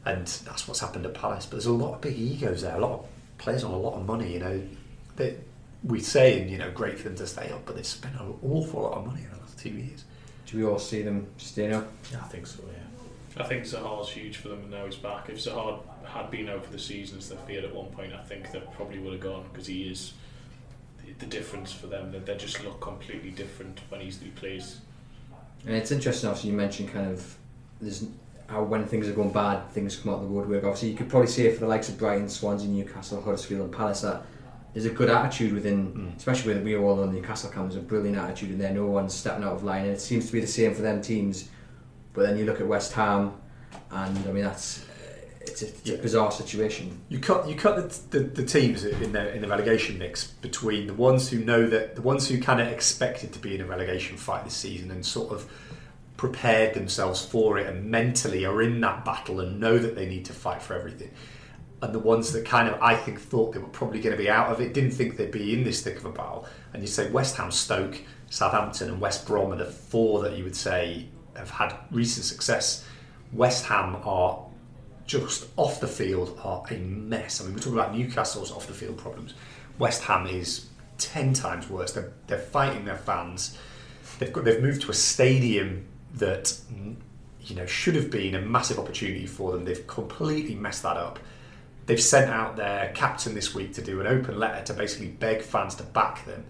[0.04, 1.46] and that's what's happened at Palace.
[1.46, 2.76] But there's a lot of big egos there.
[2.76, 3.06] A lot of
[3.38, 4.32] players on a lot of money.
[4.32, 4.62] You know,
[5.16, 5.36] they,
[5.84, 8.34] we say saying you know great for them to stay up, but they've spent an
[8.42, 10.04] awful lot of money in the last two years.
[10.46, 11.88] Do we all see them staying up?
[12.12, 12.62] yeah, I think so.
[12.72, 12.82] Yeah.
[13.38, 15.28] I think Zaha's huge for them, and now he's back.
[15.28, 18.22] If Zaha had been out for the season as they feared at one point, I
[18.22, 20.12] think they probably would have gone because he is
[21.04, 22.12] the- the difference for them.
[22.12, 24.80] That they just look completely different when he's he plays.
[25.66, 27.36] And it's interesting, obviously, you mentioned kind of
[27.80, 28.06] there's
[28.48, 30.62] how when things are going bad, things come out of the woodwork.
[30.62, 34.02] Obviously, you could probably say for the likes of Brighton, Swansea, Newcastle, Huddersfield, and Palace
[34.02, 34.22] that
[34.72, 36.16] there's a good attitude within, Mm.
[36.16, 37.70] especially with we are all on Newcastle camp.
[37.70, 38.72] There's a brilliant attitude in there.
[38.72, 41.00] No one's stepping out of line, and it seems to be the same for them
[41.02, 41.48] teams.
[42.12, 43.32] But then you look at West Ham,
[43.90, 44.84] and I mean that's
[45.48, 47.00] it's a, it's a bizarre situation.
[47.08, 50.86] You cut you cut the, the, the teams in the in the relegation mix between
[50.86, 53.66] the ones who know that the ones who kind of expected to be in a
[53.66, 55.50] relegation fight this season and sort of
[56.16, 60.24] prepared themselves for it and mentally are in that battle and know that they need
[60.24, 61.10] to fight for everything.
[61.82, 64.30] And the ones that kind of I think thought they were probably going to be
[64.30, 66.46] out of it, didn't think they'd be in this thick of a battle.
[66.72, 70.44] And you say West Ham, Stoke, Southampton, and West Brom are the four that you
[70.44, 72.84] would say have had recent success.
[73.32, 74.45] West Ham are
[75.06, 77.40] just off the field are a mess.
[77.40, 79.34] I mean, we're talking about Newcastle's off the field problems.
[79.78, 80.66] West Ham is
[80.98, 81.92] ten times worse.
[81.92, 83.56] They're, they're fighting their fans.
[84.18, 86.58] They've got they've moved to a stadium that
[87.42, 89.64] you know should have been a massive opportunity for them.
[89.64, 91.18] They've completely messed that up.
[91.86, 95.42] They've sent out their captain this week to do an open letter to basically beg
[95.42, 96.44] fans to back them,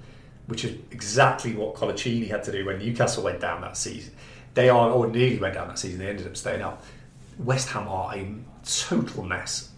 [0.46, 4.14] which is exactly what Coloccini had to do when Newcastle went down that season.
[4.54, 5.98] They are, or nearly went down that season.
[5.98, 6.82] They ended up staying up.
[7.38, 8.34] West Ham are a
[8.64, 9.70] total mess.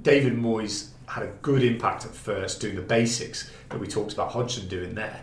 [0.00, 4.32] David Moyes had a good impact at first doing the basics that we talked about
[4.32, 5.20] Hodgson doing there,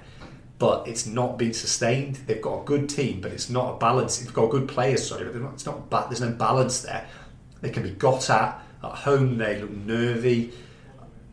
[0.59, 2.17] but it's not been sustained.
[2.27, 4.19] They've got a good team, but it's not a balance.
[4.19, 5.89] They've got good players, sorry, but not, it's not.
[6.09, 7.07] There's no balance there.
[7.61, 9.38] They can be got at at home.
[9.38, 10.51] They look nervy.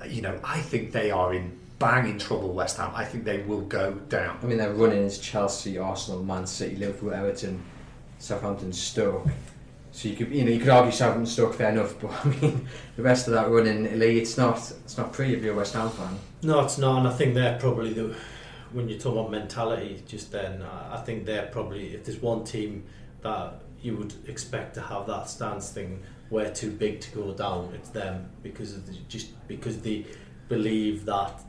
[0.06, 2.52] You know, I think they are in banging trouble.
[2.52, 2.92] West Ham.
[2.94, 4.38] I think they will go down.
[4.42, 7.62] I mean, they're running is Chelsea, Arsenal, Man City, Liverpool, Everton,
[8.18, 9.26] Southampton, Stoke.
[9.96, 12.68] So you could, you know, you could argue Southampton stuck fair enough, but I mean,
[12.96, 15.56] the rest of that run in Lee, it's not, it's not pretty if you're a
[15.56, 16.18] West Ham fan.
[16.42, 18.14] No, it's not, and I think they're probably the
[18.72, 20.02] when you talk about mentality.
[20.06, 22.84] Just then, I think they're probably if there's one team
[23.22, 27.72] that you would expect to have that stance thing, we're too big to go down.
[27.74, 30.04] It's them because of the, just because they
[30.50, 31.40] believe that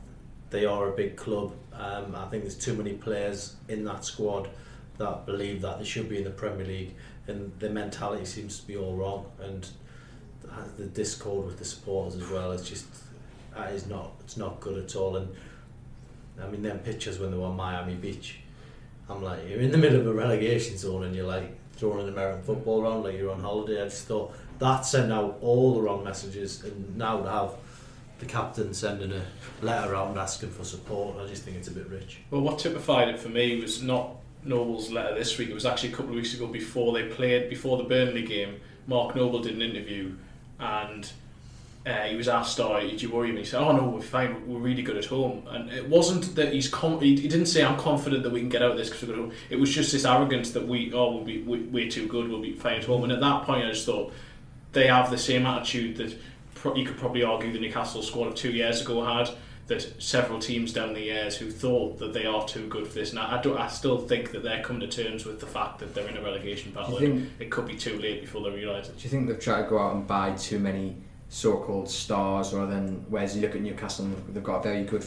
[0.48, 1.52] they are a big club.
[1.74, 4.48] Um, I think there's too many players in that squad
[4.96, 6.94] that believe that they should be in the Premier League
[7.28, 9.68] and the mentality seems to be all wrong and
[10.76, 12.86] the discord with the supporters as well is just
[13.54, 15.16] that is not it's not good at all.
[15.16, 15.28] And
[16.42, 18.38] I mean them pictures when they were on Miami Beach
[19.08, 22.12] I'm like you're in the middle of a relegation zone and you're like throwing an
[22.12, 23.80] American football around like you're on holiday.
[23.80, 27.54] I just thought that sent out all the wrong messages and now to have
[28.18, 29.22] the captain sending a
[29.62, 32.18] letter out and asking for support I just think it's a bit rich.
[32.30, 35.50] Well what typified it for me was not Noble's letter this week.
[35.50, 38.60] It was actually a couple of weeks ago before they played, before the Burnley game.
[38.86, 40.14] Mark Noble did an interview
[40.58, 41.10] and
[41.86, 43.40] uh, he was asked, oh, did you worry me?
[43.40, 45.46] He said, oh no, we're fine, we're really good at home.
[45.48, 48.62] And it wasn't that he's, com- he, didn't say, I'm confident that we can get
[48.62, 49.34] out of this because we're good at home.
[49.50, 52.42] It was just this arrogance that we, oh, we'll be, we, we're too good, we'll
[52.42, 53.04] be fine at home.
[53.04, 54.12] And at that point I just thought,
[54.72, 56.18] they have the same attitude that
[56.54, 59.30] pro- you could probably argue the Newcastle squad of two years ago had
[59.68, 63.12] that several teams down the years who thought that they are too good for this.
[63.12, 65.94] Now, I, do, I still think that they're coming to terms with the fact that
[65.94, 66.98] they're in a relegation battle.
[66.98, 68.96] Think, it could be too late before they realise it.
[68.96, 70.96] Do you think they've tried to go out and buy too many
[71.28, 75.04] so-called stars, rather than whereas you look at Newcastle, they've got a very good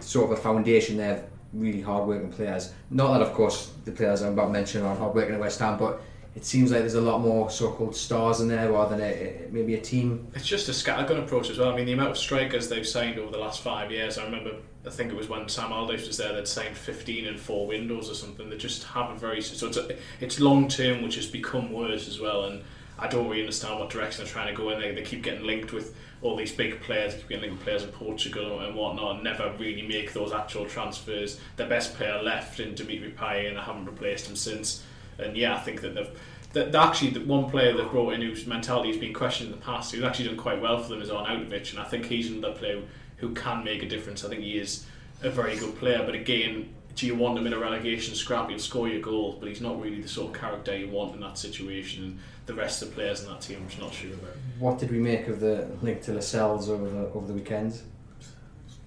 [0.00, 1.22] sort of a foundation there, of
[1.52, 2.72] really hard-working players.
[2.90, 5.78] Not that, of course, the players I'm about to mention are hard-working at West Ham,
[5.78, 6.02] but
[6.34, 9.74] it seems like there's a lot more so-called stars in there rather than a, maybe
[9.74, 10.26] a team.
[10.34, 11.70] It's just a scattergun approach as well.
[11.70, 14.16] I mean, the amount of strikers they've signed over the last five years.
[14.16, 14.52] I remember,
[14.86, 18.10] I think it was when Sam Allardyce was there, they'd signed 15 in four windows
[18.10, 18.48] or something.
[18.48, 19.42] They just haven't very.
[19.42, 22.46] So it's, a, it's long term, which has become worse as well.
[22.46, 22.62] And
[22.98, 24.80] I don't really understand what direction they're trying to go in.
[24.80, 27.82] They, they keep getting linked with all these big players, keep getting linked with players
[27.82, 31.38] in Portugal and whatnot, and never really make those actual transfers.
[31.56, 34.82] Their best player left in Dimitri Payet, and they haven't replaced him since.
[35.22, 36.10] And yeah, I think that they've
[36.52, 39.64] that actually the one player they've brought in whose mentality has been questioned in the
[39.64, 42.54] past, who's actually done quite well for them, is Arnautovic, and I think he's another
[42.54, 42.82] player
[43.16, 44.24] who can make a difference.
[44.24, 44.84] I think he is
[45.22, 48.50] a very good player, but again, do you want him in a relegation scrap?
[48.50, 51.20] He'll score your goals, but he's not really the sort of character you want in
[51.20, 52.04] that situation.
[52.04, 54.36] And the rest of the players in that team, I'm just not sure about.
[54.58, 57.80] What did we make of the link to Lascelles over the over the weekend?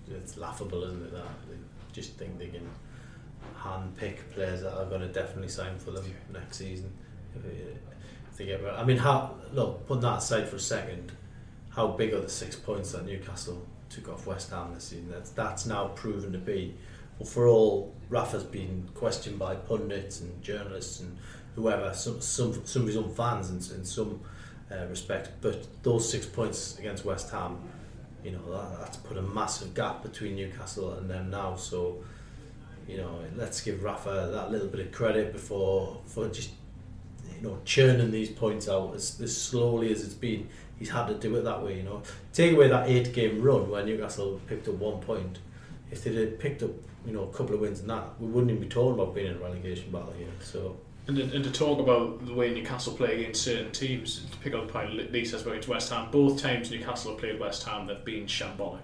[0.08, 1.14] It's laughable, isn't it?
[1.14, 1.56] That they
[1.94, 2.70] just think they can
[3.66, 6.92] hand pick players that are going to definitely sign for them next season
[7.36, 8.62] if they get.
[8.66, 11.12] I mean, how look, put that aside for a second.
[11.70, 15.10] How big are the six points that Newcastle took off West Ham this season?
[15.12, 16.76] That's that's now proven to be.
[17.20, 21.18] Well, for all Rafa's been questioned by pundits and journalists and
[21.56, 24.22] whoever, some some some of his own fans in, in some
[24.72, 25.30] uh, respect.
[25.42, 27.58] But those six points against West Ham,
[28.24, 31.56] you know, that, that's put a massive gap between Newcastle and them now.
[31.56, 32.04] So,
[32.88, 36.52] you know, let's give Rafa that little bit of credit before for just
[37.36, 40.48] you know, churning these points out as, as slowly as it's been.
[40.78, 42.04] He's had to do it that way, you know.
[42.34, 45.40] Take away that eight game run where Newcastle picked up one point.
[45.92, 46.72] If they had picked up,
[47.06, 49.28] you know, a couple of wins in that, we wouldn't even be talking about being
[49.28, 50.28] in a relegation battle here.
[50.42, 50.78] So.
[51.08, 54.66] And and to talk about the way Newcastle play against certain teams, to pick up
[54.66, 58.04] the point Lisa spoke to West Ham, both times Newcastle have played West Ham, they've
[58.04, 58.80] been shambolic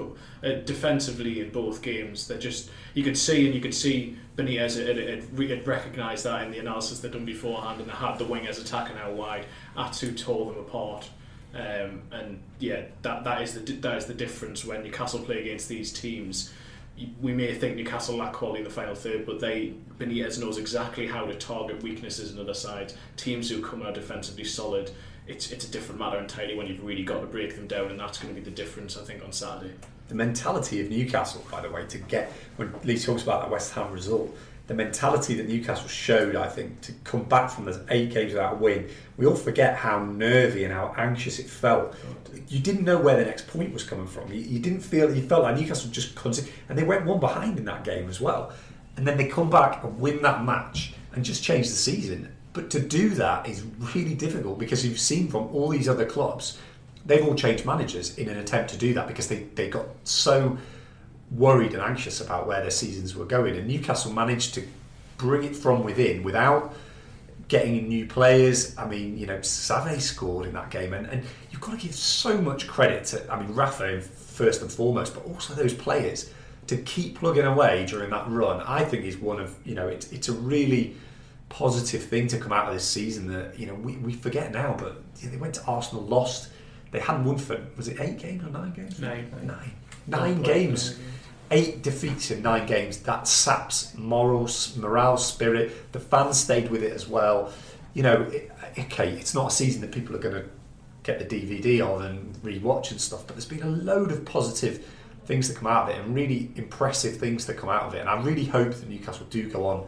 [0.00, 4.84] uh, defensively in both games, they just you could see and you could see Benitez
[4.84, 8.24] had, had, had recognised that in the analysis they'd done beforehand, and they had the
[8.24, 9.46] wingers attacking out wide.
[9.76, 11.08] Atsu tore them apart,
[11.54, 15.68] um, and yeah, that that is the that is the difference when Newcastle play against
[15.68, 16.52] these teams.
[17.20, 21.06] We may think Newcastle lack quality in the final third, but they Benitez knows exactly
[21.06, 22.96] how to target weaknesses in other sides.
[23.16, 24.90] Teams who come out defensively solid
[25.26, 28.00] it's it's a different matter entirely when you've really got to break them down, and
[28.00, 29.74] that's going to be the difference, I think, on Saturday.
[30.08, 33.72] The mentality of Newcastle, by the way, to get when Lee talks about that West
[33.74, 38.12] Ham result, the mentality that Newcastle showed, I think, to come back from those eight
[38.12, 41.94] games without a win, we all forget how nervy and how anxious it felt.
[42.48, 44.32] You didn't know where the next point was coming from.
[44.32, 47.58] You, you didn't feel you felt like Newcastle just couldn't, and they went one behind
[47.58, 48.52] in that game as well,
[48.96, 52.34] and then they come back and win that match and just change the season.
[52.52, 53.62] But to do that is
[53.94, 56.58] really difficult because you've seen from all these other clubs,
[57.06, 60.58] they've all changed managers in an attempt to do that because they, they got so
[61.30, 63.56] worried and anxious about where their seasons were going.
[63.56, 64.64] And Newcastle managed to
[65.16, 66.74] bring it from within without
[67.48, 68.76] getting new players.
[68.78, 71.94] I mean, you know, Save scored in that game, and, and you've got to give
[71.94, 76.30] so much credit to, I mean, Rafa first and foremost, but also those players
[76.66, 78.60] to keep plugging away during that run.
[78.62, 80.96] I think is one of, you know, it's, it's a really
[81.52, 84.74] positive thing to come out of this season that you know we, we forget now,
[84.78, 86.48] but you know, they went to Arsenal, lost.
[86.90, 88.98] They hadn't won for was it eight games or nine games?
[88.98, 89.30] Nine.
[89.42, 89.72] Nine.
[90.06, 90.98] Nine games.
[91.50, 92.98] Eight defeats in nine games.
[93.00, 95.92] That saps moral, morale, spirit.
[95.92, 97.52] The fans stayed with it as well.
[97.92, 100.48] You know, it, okay, it's not a season that people are going to
[101.02, 104.86] get the DVD on and rewatch and stuff, but there's been a load of positive
[105.26, 107.98] things that come out of it and really impressive things that come out of it.
[107.98, 109.86] And I really hope that Newcastle do go on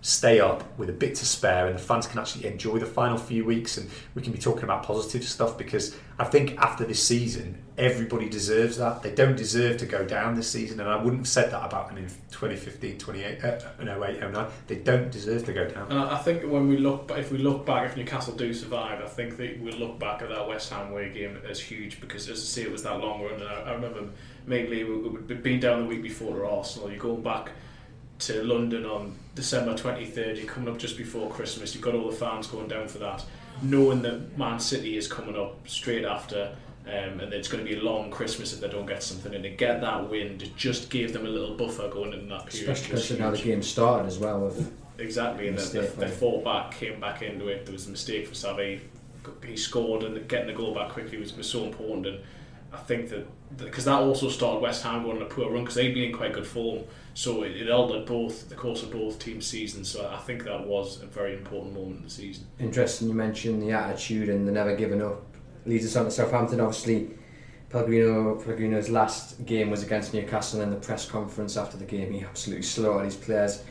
[0.00, 3.18] stay up with a bit to spare and the fans can actually enjoy the final
[3.18, 7.02] few weeks and we can be talking about positive stuff because I think after this
[7.02, 9.02] season everybody deserves that.
[9.02, 11.88] They don't deserve to go down this season and I wouldn't have said that about
[11.88, 15.90] them in 2015 28 uh, no 08 09 they don't deserve to go down.
[15.90, 19.08] And I think when we look if we look back if Newcastle do survive I
[19.08, 22.38] think that we'll look back at that West Ham away game as huge because as
[22.38, 24.08] I say it was that long run and I, I remember
[24.46, 24.84] mainly
[25.34, 26.90] been down the week before to Arsenal.
[26.90, 27.50] You go back
[28.20, 32.16] to London on December 23rd, you're coming up just before Christmas, you've got all the
[32.16, 33.24] fans going down for that,
[33.62, 36.54] knowing that Man City is coming up straight after,
[36.86, 39.44] um, and it's going to be a long Christmas if they don't get something, and
[39.44, 42.70] to get that win, to just gave them a little buffer going into that period.
[42.70, 44.40] Especially considering how the game started as well.
[44.40, 47.66] With exactly, and they, they fought back, came back into it.
[47.66, 48.80] There was a mistake for Savi.
[49.44, 52.06] He scored, and getting the goal back quickly was, was so important.
[52.06, 52.20] And
[52.72, 55.76] I think that because that also started West Ham going on a poor run because
[55.76, 56.84] they'd been in quite good form.
[57.14, 59.88] So it, it altered both the course of both teams' seasons.
[59.88, 62.46] So I think that was a very important moment in the season.
[62.58, 65.22] Interesting, you mentioned the attitude and the never giving up.
[65.64, 66.60] Leads us on to Southampton.
[66.60, 67.10] Obviously,
[67.70, 70.60] Pellegrino Pellegrino's last game was against Newcastle.
[70.60, 73.64] In the press conference after the game, he absolutely slaughtered his players.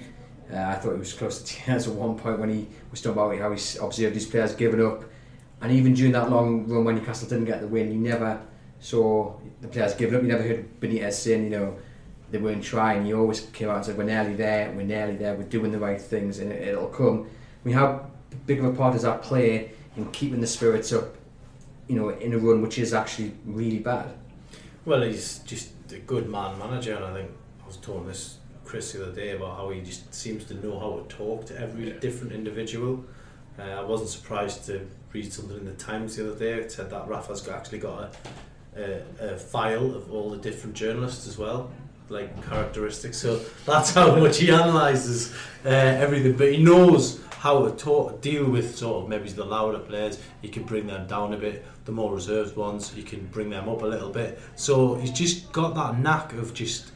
[0.51, 3.21] Uh, I thought he was close to tears at one point when he was talking
[3.21, 5.03] about how he observed his players giving up.
[5.61, 8.41] And even during that long run when Newcastle didn't get the win, he never
[8.79, 10.21] saw the players giving up.
[10.21, 11.77] You never heard Benitez saying, you know,
[12.31, 13.05] they weren't trying.
[13.05, 14.71] He always came out and said, "We're nearly there.
[14.71, 15.35] We're nearly there.
[15.35, 17.27] We're doing the right things, and it, will come."
[17.63, 18.07] I mean, how
[18.45, 21.15] big of a part does that play in keeping the spirits up?
[21.87, 24.13] You know, in a run which is actually really bad.
[24.85, 27.31] Well, he's just a good man manager, and I think
[27.63, 30.77] I was talking this Chris the other day about how he just seems to know
[30.77, 31.99] how to talk to every yeah.
[31.99, 33.05] different individual.
[33.57, 36.53] Uh, I wasn't surprised to read something in the Times the other day.
[36.53, 38.11] It said that Rafa's got, actually got a,
[38.77, 41.71] a, a file of all the different journalists as well
[42.09, 43.17] like characteristics.
[43.17, 45.33] So that's how much he analyzes
[45.65, 46.37] uh, everything.
[46.37, 50.19] But he knows how to talk, deal with sort of maybe the louder players.
[50.41, 51.65] He can bring them down a bit.
[51.85, 54.39] The more reserved ones, he can bring them up a little bit.
[54.55, 56.91] So he's just got that knack of just.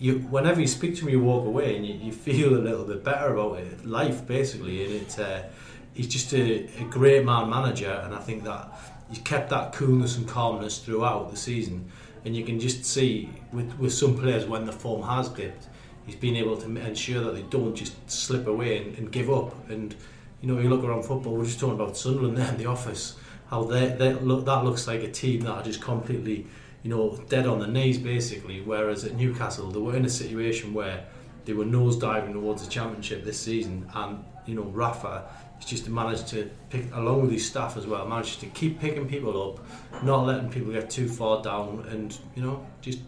[0.00, 2.84] You, whenever you speak to him, you walk away and you, you feel a little
[2.84, 4.84] bit better about it, life basically.
[4.84, 5.48] And it's uh,
[5.94, 8.72] he's just a, a great man manager, and I think that
[9.08, 11.90] he's kept that coolness and calmness throughout the season
[12.24, 15.66] and you can just see with, with some players when the form has dipped,
[16.06, 19.68] he's been able to ensure that they don't just slip away and, and give up.
[19.70, 19.94] And
[20.40, 21.34] you know, you look around football.
[21.34, 23.16] We're just talking about Sunderland there in the office.
[23.50, 26.46] How they, they look that looks like a team that are just completely,
[26.82, 28.60] you know, dead on the knees basically.
[28.60, 31.06] Whereas at Newcastle, they were in a situation where
[31.44, 35.24] they were nose diving towards the championship this season, and you know, Rafa
[35.58, 39.08] He's just managed to pick, along with his staff as well, managed to keep picking
[39.08, 43.00] people up, not letting people get too far down, and you know, just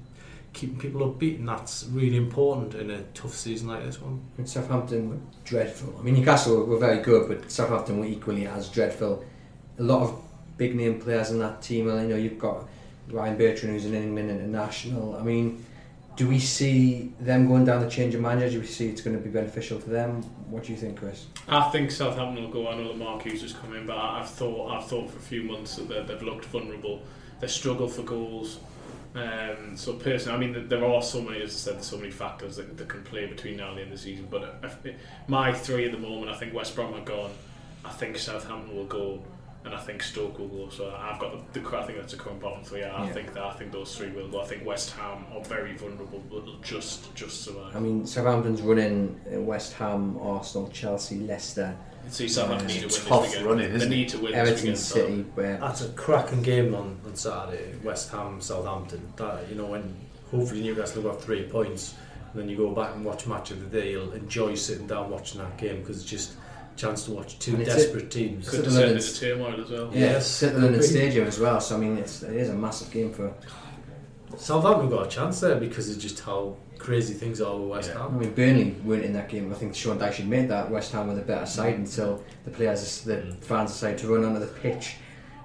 [0.52, 4.20] keeping people upbeat, and that's really important in a tough season like this one.
[4.36, 5.94] And Southampton were dreadful.
[5.98, 9.24] I mean, Newcastle were very good, but Southampton were equally as dreadful.
[9.78, 10.22] A lot of
[10.56, 11.86] big name players in that team.
[11.86, 12.68] You know, you've got
[13.08, 15.16] Ryan Bertrand, who's an England international.
[15.16, 15.64] I mean,
[16.16, 18.50] do we see them going down the change of manager?
[18.50, 20.22] Do we see it's going to be beneficial to them?
[20.50, 21.26] What do you think, Chris?
[21.48, 22.68] I think Southampton will go.
[22.68, 25.42] I know that Mark Hughes is coming, but I've thought I've thought for a few
[25.44, 27.02] months that they've looked vulnerable.
[27.40, 28.58] They struggle for goals.
[29.14, 32.56] Um, so personally, I mean, there are so many, as I said, so many factors
[32.56, 34.28] that, that can play between now and the end of the season.
[34.30, 34.94] But if,
[35.26, 37.32] my three at the moment, I think West Brom are gone.
[37.84, 39.22] I think Southampton will go
[39.64, 40.68] and I think Stoke will go.
[40.70, 42.82] So I've got the, the I think that's a current bottom three.
[42.82, 43.12] I yeah.
[43.12, 44.40] think that I think those three will go.
[44.40, 47.76] I think West Ham are very vulnerable, but just just survive.
[47.76, 51.76] I mean, Southampton's running uh, West Ham, Arsenal, Chelsea, Leicester.
[52.08, 55.26] See, Southampton uh, need to win tough this running, They need to win Everton City.
[55.34, 57.74] Where that's a cracking game on, on Saturday.
[57.84, 59.12] West Ham, Southampton.
[59.16, 59.94] That you know when
[60.30, 61.94] hopefully Newcastle got three points.
[62.32, 63.90] And then you go back and watch match of the day.
[63.90, 66.34] You'll enjoy sitting down watching that game because it's just
[66.80, 68.48] chance to watch two desperate it, teams.
[68.48, 69.90] Could have said it's turmoil as well.
[69.92, 71.60] Yeah, yes, at the Stadium as well.
[71.60, 73.32] So I mean, it's, it is a massive game for.
[74.36, 78.02] Southampton got a chance there because of just how crazy things are with West yeah.
[78.02, 78.14] Ham.
[78.14, 79.52] I mean, Burnley weren't in that game.
[79.52, 83.02] I think Sean Dyche made that West Ham were the better side until the players,
[83.02, 83.44] the mm.
[83.44, 84.96] fans decided to run onto the pitch.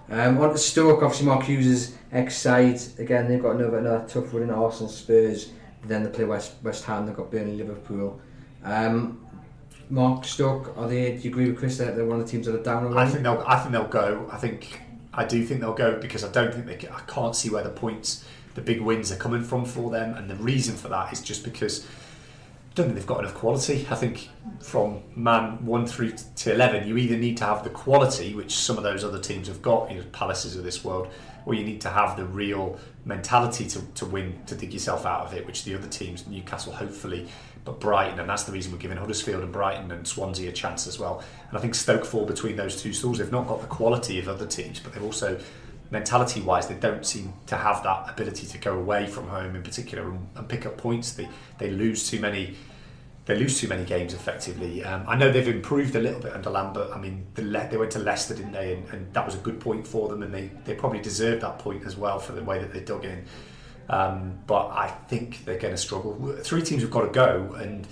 [0.10, 2.80] Um, on to Stoke, obviously Mark Hughes' ex-side.
[3.00, 5.52] Again, they've got another, another tough run in Arsenal, Spurs.
[5.84, 7.06] Then they play West West Ham.
[7.06, 8.22] They've got Burnley, Liverpool.
[8.64, 9.25] Um,
[9.90, 11.16] Mark Stoke, are they?
[11.16, 12.98] Do you agree with Chris that they're one of the teams that are down already?
[12.98, 13.44] I think they'll.
[13.46, 14.30] I think they'll go.
[14.32, 14.82] I think.
[15.14, 16.76] I do think they'll go because I don't think they.
[16.76, 18.26] Can, I can't see where the points,
[18.56, 21.44] the big wins are coming from for them, and the reason for that is just
[21.44, 21.86] because.
[21.86, 23.88] I don't think they've got enough quality.
[23.90, 24.28] I think
[24.60, 28.78] from man one through to eleven, you either need to have the quality, which some
[28.78, 31.08] of those other teams have got, you know, palaces of this world,
[31.46, 35.26] or you need to have the real mentality to, to win, to dig yourself out
[35.26, 37.30] of it, which the other teams, Newcastle, hopefully,
[37.66, 40.86] but Brighton, and that's the reason we're giving Huddersfield and Brighton and Swansea a chance
[40.86, 41.24] as well.
[41.49, 43.18] And I think Stoke fall between those two stools.
[43.18, 45.39] They've not got the quality of other teams, but they've also,
[45.89, 49.63] mentality wise, they don't seem to have that ability to go away from home in
[49.63, 51.13] particular and, and pick up points.
[51.13, 52.55] They, they lose too many
[53.26, 54.84] they lose too many games effectively.
[54.84, 56.91] Um, I know they've improved a little bit under Lambert.
[56.93, 58.74] I mean, the Le- they went to Leicester, didn't they?
[58.74, 61.57] And, and, that was a good point for them, and they, they probably deserved that
[61.57, 63.26] point as well for the way that they dug in.
[63.88, 66.36] Um, but I think they're going to struggle.
[66.42, 67.88] Three teams have got to go, and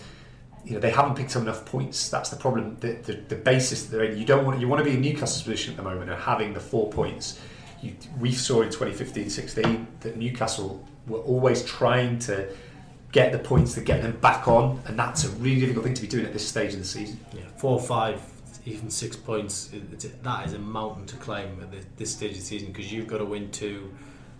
[0.66, 2.10] you know they haven't picked up enough points.
[2.10, 2.78] That's the problem.
[2.80, 4.18] The, the, the basis that they're in.
[4.18, 6.54] You don't want you want to be in Newcastle's position at the moment and having
[6.54, 7.39] the four points.
[7.82, 12.48] You, we saw in 2015-16 that Newcastle were always trying to
[13.12, 16.02] get the points to get them back on, and that's a really difficult thing to
[16.02, 17.20] be doing at this stage of the season.
[17.34, 18.22] Yeah, four, five,
[18.66, 19.70] even six points.
[20.24, 23.20] that is a mountain to climb at this stage of the season because you've got
[23.20, 23.94] to win two,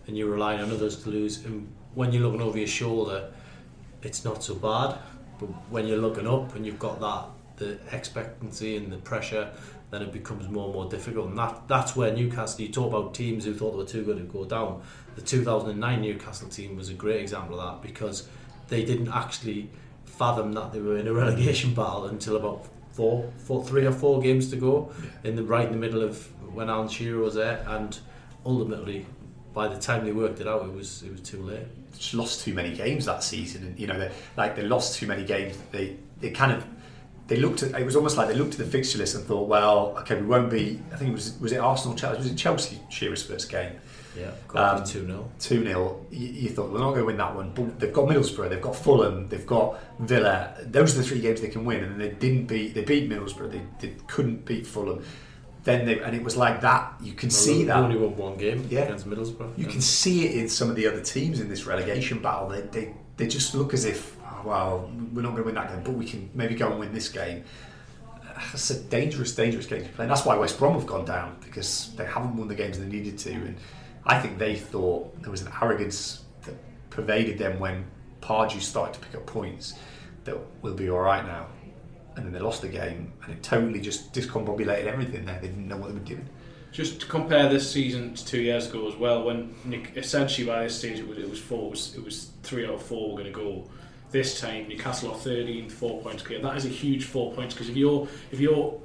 [0.08, 1.46] and you're relying on others to lose.
[1.46, 3.32] And when you're looking over your shoulder,
[4.02, 4.98] it's not so bad.
[5.40, 7.26] But when you're looking up and you've got that
[7.58, 9.52] the expectancy and the pressure,
[9.92, 11.30] then it becomes more and more difficult.
[11.30, 12.62] And that that's where Newcastle.
[12.62, 14.82] You talk about teams who thought they were too good to go down.
[15.16, 18.28] The 2009 Newcastle team was a great example of that because
[18.68, 19.70] they didn't actually
[20.06, 24.22] fathom that they were in a relegation battle until about four, four, three or four
[24.22, 24.92] games to go,
[25.24, 27.98] in the right in the middle of when Alan Shearer was there, and
[28.46, 29.06] ultimately,
[29.54, 31.66] by the time they worked it out, it was it was too late.
[31.94, 35.08] Just lost too many games that season, and you know, they, like they lost too
[35.08, 35.58] many games.
[35.72, 36.66] They they kind of
[37.28, 39.48] they looked at it was almost like they looked at the fixture list and thought,
[39.48, 40.82] well, okay, we won't be.
[40.92, 43.74] I think it was was it Arsenal Chelsea was it Chelsea Shearer's first game
[44.18, 45.32] yeah, got um, 2 0.
[45.40, 46.06] 2 0.
[46.12, 47.52] You, thought, we're not going to win that one.
[47.54, 50.56] But they've got Middlesbrough, they've got Fulham, they've got Villa.
[50.62, 51.84] Those are the three games they can win.
[51.84, 55.04] And they didn't beat, they beat Middlesbrough, they, they couldn't beat Fulham.
[55.64, 56.94] Then they, and it was like that.
[57.02, 57.78] You can well, see that.
[57.78, 58.82] only won one game yeah.
[58.82, 59.58] against Middlesbrough.
[59.58, 59.72] You yeah.
[59.72, 62.50] can see it in some of the other teams in this relegation battle.
[62.50, 65.70] They, they, they just look as if, oh, well, we're not going to win that
[65.70, 67.46] game, but we can maybe go and win this game.
[68.52, 70.04] It's a dangerous, dangerous game to play.
[70.04, 72.86] And that's why West Brom have gone down because they haven't won the games they
[72.86, 73.32] needed to.
[73.32, 73.58] And
[74.06, 76.56] I think they thought there was an arrogance that
[76.90, 77.86] pervaded them when
[78.22, 79.76] Pardew started to pick up points
[80.26, 81.48] that we'll be all right now.
[82.16, 85.40] And then they lost the game, and it totally just discombobulated everything there.
[85.42, 86.28] They didn't know what they were doing.
[86.72, 90.64] Just to compare this season to two years ago as well, when Nick, essentially by
[90.64, 93.12] this stage it was, it was four, it was, it was three out of four
[93.12, 93.70] were going to go.
[94.10, 96.40] This time Newcastle are 13, four points clear.
[96.40, 98.80] That is a huge four points because if you're if you're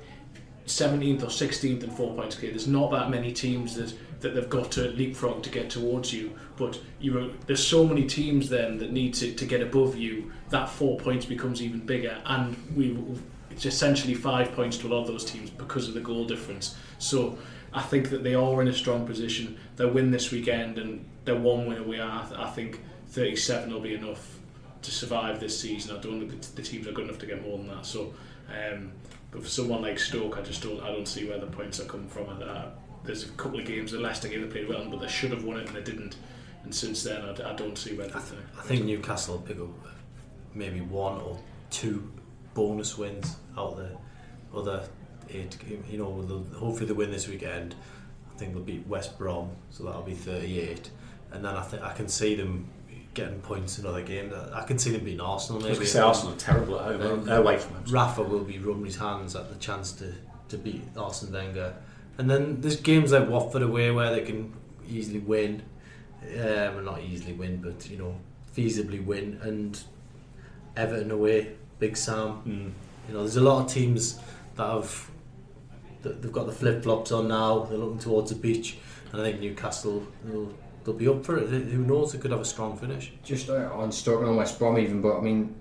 [0.69, 4.51] 17th or 16th and four points clear, there's not that many teams that that they've
[4.51, 6.37] got to leapfrog to get towards you.
[6.57, 10.33] But you there's so many teams then that need to, to get above you.
[10.51, 12.99] That four points becomes even bigger, and we
[13.51, 16.77] it's essentially five points to a lot of those teams because of the goal difference.
[16.99, 17.39] So
[17.73, 19.59] I think that they are in a strong position.
[19.77, 22.01] They'll win this weekend, and they're one win away.
[22.01, 24.39] I think 37 will be enough
[24.83, 25.97] to survive this season.
[25.97, 27.87] I don't think the teams are good enough to get more than that.
[27.87, 28.13] So.
[28.49, 28.93] Um,
[29.31, 30.81] but for someone like Stoke, I just don't.
[30.81, 32.29] I don't see where the points are coming from.
[32.29, 32.71] I, uh,
[33.05, 35.45] there's a couple of games, the Leicester game they played well, but they should have
[35.45, 36.17] won it and they didn't.
[36.65, 38.07] And since then, I, I don't see where.
[38.07, 39.91] I, th- I think Newcastle will pick up uh,
[40.55, 41.39] maybe one or
[41.71, 42.11] two
[42.55, 43.93] bonus wins out there.
[44.55, 44.89] Other
[45.31, 45.57] eight,
[45.91, 47.75] you know, hopefully they win this weekend.
[48.33, 50.91] I think they'll beat West Brom, so that'll be 38.
[51.33, 52.69] And then I think I can see them
[53.15, 54.33] getting points in other games.
[54.55, 55.61] I can see them beating Arsenal.
[55.61, 55.77] Maybe.
[55.77, 57.85] I was say Arsenal are terrible at home, um, away from home.
[57.89, 60.13] Rafa will be rubbing his hands at the chance to,
[60.49, 61.75] to beat Arsene Wenger.
[62.19, 64.53] And then there's games like Watford away where they can
[64.89, 65.63] easily win,
[66.41, 68.15] um, not easily win, but you know,
[68.57, 69.39] feasibly win.
[69.43, 69.81] And
[70.77, 72.43] Everton away, Big Sam.
[72.47, 72.73] Mm.
[73.09, 74.19] You know, there's a lot of teams
[74.57, 75.11] that have
[76.03, 77.65] that they've got the flip flops on now.
[77.65, 78.79] They're looking towards the beach,
[79.13, 80.53] and I think Newcastle will
[80.89, 81.49] they'll be up for it.
[81.49, 82.13] Who knows?
[82.13, 83.13] They could have a strong finish.
[83.23, 85.03] Just uh, on Stoke and West Brom, even.
[85.03, 85.55] But I mean,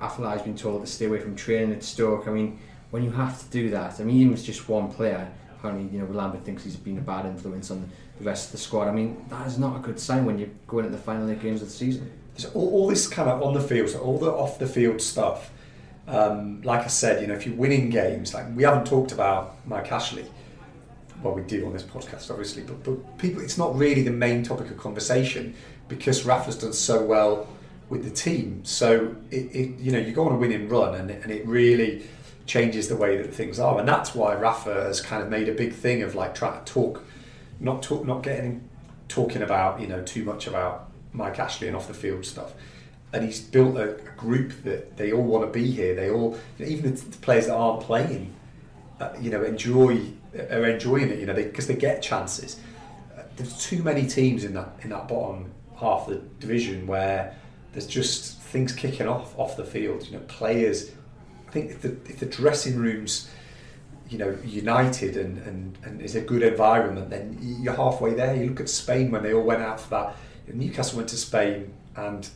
[0.00, 2.26] Afellay been told to stay away from training at Stoke.
[2.26, 2.58] I mean,
[2.90, 5.96] when you have to do that, I mean, even if it's just one player apparently,
[5.96, 8.88] you know, Lambert thinks he's been a bad influence on the rest of the squad.
[8.88, 11.40] I mean, that is not a good sign when you're going into the final eight
[11.40, 12.10] games of the season.
[12.36, 15.00] So all, all this kind of on the field, so all the off the field
[15.00, 15.52] stuff.
[16.08, 19.54] Um, like I said, you know, if you're winning games, like we haven't talked about
[19.64, 20.24] Mike Ashley.
[21.22, 24.42] Well, we do on this podcast, obviously, but, but people, it's not really the main
[24.42, 25.54] topic of conversation
[25.86, 27.46] because Rafa's done so well
[27.88, 28.64] with the team.
[28.64, 32.02] So it, it you know, you go on a winning run, and and it really
[32.46, 35.52] changes the way that things are, and that's why Rafa has kind of made a
[35.52, 37.04] big thing of like trying to talk,
[37.60, 38.68] not talk, not getting
[39.08, 42.52] talking about you know too much about Mike Ashley and off the field stuff.
[43.12, 45.94] And he's built a, a group that they all want to be here.
[45.94, 48.34] They all, you know, even the, the players that aren't playing,
[48.98, 50.00] uh, you know, enjoy
[50.34, 51.18] are enjoying it.
[51.18, 52.60] You know, because they, they, get chances.
[53.36, 57.36] There's too many teams in that in that bottom half of the division where
[57.72, 60.06] there's just things kicking off off the field.
[60.06, 60.90] You know, players.
[61.48, 63.30] I think if the if the dressing rooms,
[64.08, 68.34] you know, united and and and is a good environment, then you're halfway there.
[68.36, 70.16] You look at Spain when they all went out for that.
[70.52, 72.28] Newcastle went to Spain and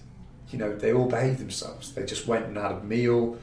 [0.51, 1.93] you know they all behaved themselves.
[1.93, 3.39] They just went and had a meal.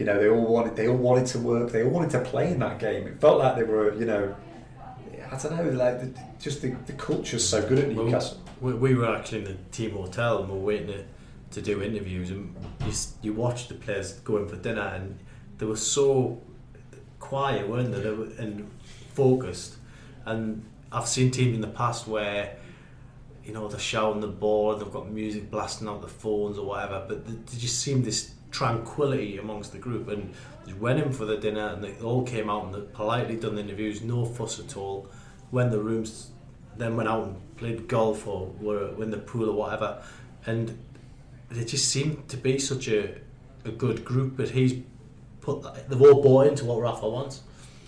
[0.00, 1.72] You know they all wanted they all wanted to work.
[1.72, 3.06] They all wanted to play in that game.
[3.06, 4.34] It felt like they were you know
[5.30, 8.38] I don't know like the, just the, the culture's so good at Newcastle.
[8.62, 11.04] Well, we, we were actually in the team hotel and we were waiting to,
[11.50, 15.18] to do interviews and you you watched the players going for dinner and
[15.58, 16.40] they were so
[17.18, 18.00] quiet, weren't they?
[18.00, 18.70] they were, and
[19.12, 19.76] focused.
[20.24, 22.56] And I've seen teams in the past where
[23.44, 27.04] you know, they're shouting the ball, they've got music blasting out the phones or whatever,
[27.06, 30.34] but they just seemed this tranquility amongst the group and
[30.66, 33.54] they went in for the dinner and they all came out and they politely done
[33.54, 35.08] the interviews, no fuss at all.
[35.50, 36.30] When the rooms
[36.76, 40.02] then went out and played golf or were in the pool or whatever,
[40.46, 40.78] and
[41.50, 43.18] they just seemed to be such a,
[43.64, 44.36] a good group.
[44.36, 44.74] But he's
[45.40, 47.42] put they've all bought into what Rafa wants.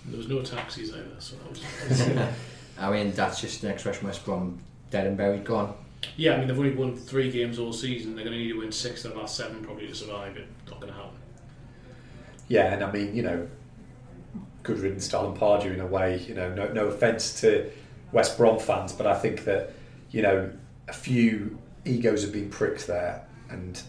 [0.05, 1.49] There was no taxis either, so that
[1.89, 2.27] was.
[2.77, 4.59] I mean, that's just an expression West Brom
[4.89, 5.75] dead and buried, gone.
[6.17, 8.15] Yeah, I mean they've only won three games all season.
[8.15, 10.37] They're going to need to win six of the last seven probably to survive.
[10.37, 11.17] It's not going to happen.
[12.47, 13.47] Yeah, and I mean you know,
[14.63, 16.19] good riddance to Alan Pardew in a way.
[16.27, 17.69] You know, no, no offence to
[18.11, 19.73] West Brom fans, but I think that
[20.11, 20.51] you know
[20.87, 23.81] a few egos have been pricked there, and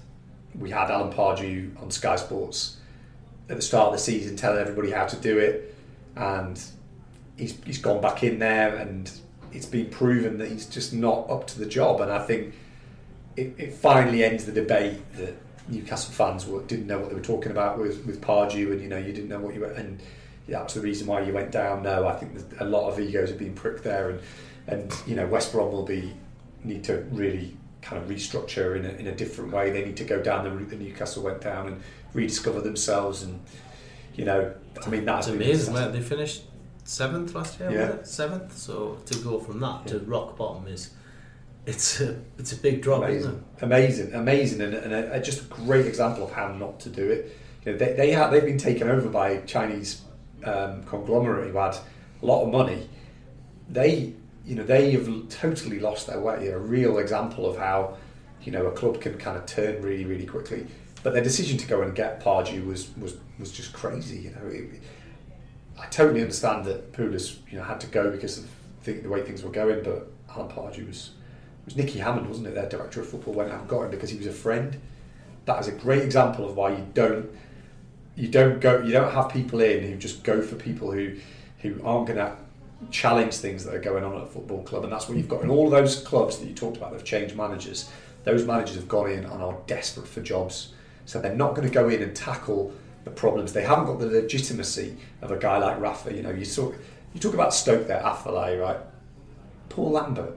[0.58, 2.78] we had Alan Pardew on Sky Sports
[3.48, 5.74] at the start of the season telling everybody how to do it,
[6.16, 6.62] and
[7.36, 9.10] he's he's gone back in there and
[9.54, 12.00] it's been proven that he's just not up to the job.
[12.00, 12.54] And I think
[13.36, 15.34] it, it finally ends the debate that
[15.68, 18.88] Newcastle fans were, didn't know what they were talking about with with Pardew, and you
[18.88, 20.00] know you didn't know what you were, and
[20.46, 21.82] yeah, that's the reason why you went down.
[21.82, 24.20] No, I think a lot of egos have been pricked there, and
[24.66, 26.12] and you know West Brom will be
[26.64, 29.70] need to really kind of restructure in a, in a different way.
[29.70, 31.82] They need to go down the route that Newcastle went down and
[32.12, 33.40] rediscover themselves, and
[34.14, 34.52] you know,
[34.84, 35.74] I mean that's amazing.
[35.74, 36.42] They finished
[36.84, 37.70] seventh last year.
[37.70, 38.02] Yeah.
[38.04, 38.56] Seventh.
[38.56, 39.92] So to go from that yeah.
[39.92, 40.90] to rock bottom is
[41.66, 43.42] it's a it's a big drop, amazing.
[43.62, 47.08] Amazing, amazing, and, and a, a, just a great example of how not to do
[47.10, 47.36] it.
[47.64, 50.02] You know, they they have they've been taken over by Chinese
[50.44, 51.76] um, conglomerate who had
[52.22, 52.88] a lot of money.
[53.68, 54.12] They
[54.44, 56.48] you know they have totally lost their way.
[56.48, 57.96] A real example of how
[58.42, 60.66] you know a club can kind of turn really really quickly.
[61.02, 64.18] But their decision to go and get Pardew was was was just crazy.
[64.18, 64.46] You know.
[64.48, 64.82] It,
[65.78, 68.48] I totally understand that Pulis, you know, had to go because of
[68.84, 71.10] the, the way things were going, but Alan Pardew was
[71.64, 72.54] was Nicky Hammond, wasn't it?
[72.54, 74.78] Their director of football went out and got him because he was a friend.
[75.46, 77.30] That is a great example of why you don't
[78.16, 81.16] you don't go you don't have people in who just go for people who
[81.60, 82.36] who aren't going to
[82.90, 85.42] challenge things that are going on at a football club, and that's what you've got
[85.42, 86.92] in all those clubs that you talked about.
[86.92, 87.90] They've changed managers.
[88.24, 90.72] Those managers have gone in and are desperate for jobs,
[91.06, 92.72] so they're not going to go in and tackle
[93.04, 93.52] the problems.
[93.52, 96.12] They haven't got the legitimacy of a guy like Rafa.
[96.12, 96.76] You know, you talk
[97.12, 98.78] you talk about Stoke there, Afellay, right?
[99.68, 100.36] Paul Lambert.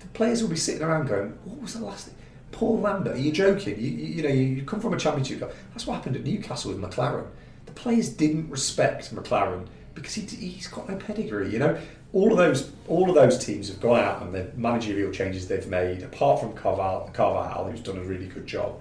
[0.00, 2.14] The players will be sitting around going, "What was the last thing?"
[2.52, 3.80] Paul Lambert, are you joking?
[3.80, 5.52] You, you, you know, you come from a championship club.
[5.72, 7.26] That's what happened at Newcastle with McClaren.
[7.66, 11.50] The players didn't respect McClaren because he, he's got no pedigree.
[11.50, 11.78] You know,
[12.12, 15.66] all of those all of those teams have gone out and the managerial changes they've
[15.66, 18.80] made, apart from Carvalhal, Carvalhal who's done a really good job.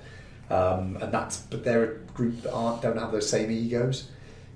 [0.54, 4.10] Um, and that's but they're a group that aren't don't have those same egos.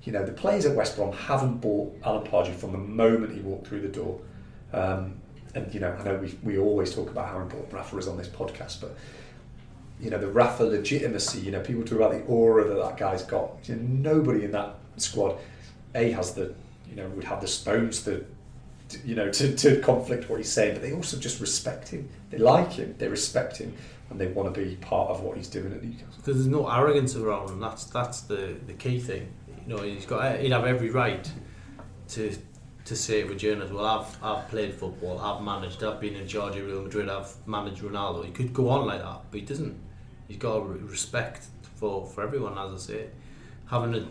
[0.04, 3.40] You know, the players at West Brom haven't bought Alan Pardew from the moment he
[3.40, 4.20] walked through the door.
[4.72, 5.14] Um,
[5.56, 8.16] and you know, I know we we always talk about how important Rafa is on
[8.16, 8.96] this podcast, but
[10.00, 11.40] you know, the Rafa legitimacy.
[11.40, 13.50] You know, people talk about the aura that that guy's got.
[13.64, 15.36] You know, nobody in that squad,
[15.96, 16.54] a has the
[16.88, 18.24] you know would have the stones to
[19.04, 22.08] you know to, to conflict what he's saying, but they also just respect him.
[22.30, 22.94] They like him.
[22.98, 23.74] They respect him
[24.10, 26.08] and they want to be part of what he's doing at Newcastle.
[26.16, 27.60] Because there's no arrogance around him.
[27.60, 29.28] That's that's the, the key thing.
[29.66, 31.30] You know, he's got eh, he'd have every right
[32.08, 32.34] to
[32.88, 36.26] to say it with journalists, well, I've I've played football, I've managed, I've been in
[36.26, 38.24] charge of Real Madrid, I've managed Ronaldo.
[38.24, 39.78] He could go on like that, but he doesn't.
[40.26, 41.46] He's got respect
[41.76, 43.06] for for everyone, as I say.
[43.66, 44.06] Having a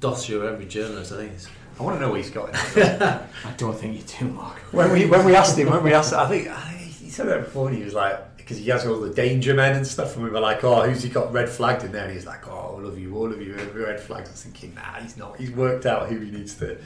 [0.00, 1.48] dossier every journalist, I think is.
[1.78, 3.02] I want to know where he's got it.
[3.44, 4.56] I don't think you do, Mark.
[4.72, 7.28] When we when we asked him, when we asked, I think, I think he said
[7.28, 7.70] that before.
[7.70, 10.38] He was like, because he has all the danger men and stuff, and we were
[10.38, 12.04] like, oh, who's he got red flagged in there?
[12.04, 14.28] And he's like, oh, all of you, all of you, every red flags.
[14.28, 15.36] I was thinking, nah, he's not.
[15.36, 16.78] He's worked out who he needs to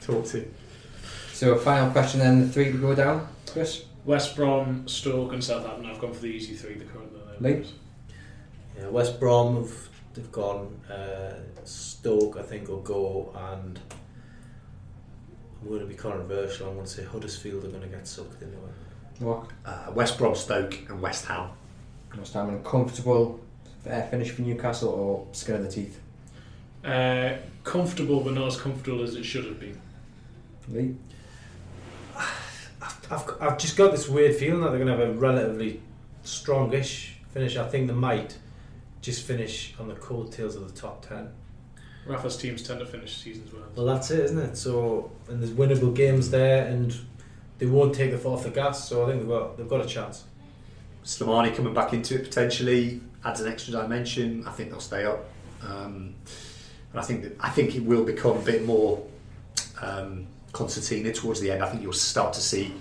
[0.00, 0.48] talk to.
[1.32, 3.86] So, a final question then, the three to go down, Chris?
[4.04, 5.90] West Brom, Stoke, and Southampton.
[5.90, 6.74] I've gone for the easy three.
[6.74, 7.42] The current.
[7.42, 7.66] Lee?
[8.78, 10.80] Yeah, West Brom have they've gone.
[10.88, 13.80] Uh, Stoke, I think, will go, and
[15.60, 16.68] I'm going to be controversial.
[16.68, 18.74] I'm going to say Huddersfield are going to get sucked into it.
[19.20, 19.46] What?
[19.64, 21.50] Uh, West Brom, Stoke, and West Ham.
[22.16, 23.38] West Ham and comfortable
[23.88, 26.00] uh, finish for Newcastle or skin of the teeth?
[26.84, 29.78] Uh, comfortable, but not as comfortable as it should have been.
[30.68, 30.96] Lee?
[33.10, 35.80] I've, I've just got this weird feeling that they're going to have a relatively
[36.24, 37.56] strongish finish.
[37.56, 38.38] I think they might
[39.02, 41.28] just finish on the coattails of the top 10.
[42.06, 43.64] Rafa's teams tend to finish seasons well.
[43.76, 44.56] Well, that's it, isn't it?
[44.56, 46.96] So, and there's winnable games there, and
[47.60, 48.88] they won't take the foot off the gas.
[48.88, 50.24] So, I think they've got they've got a chance.
[51.04, 54.46] Slimani coming back into it potentially adds an extra dimension.
[54.46, 55.24] I think they'll stay up,
[55.62, 56.14] um,
[56.90, 59.06] and I think that, I think it will become a bit more
[59.80, 61.62] um, concertina towards the end.
[61.62, 62.74] I think you'll start to see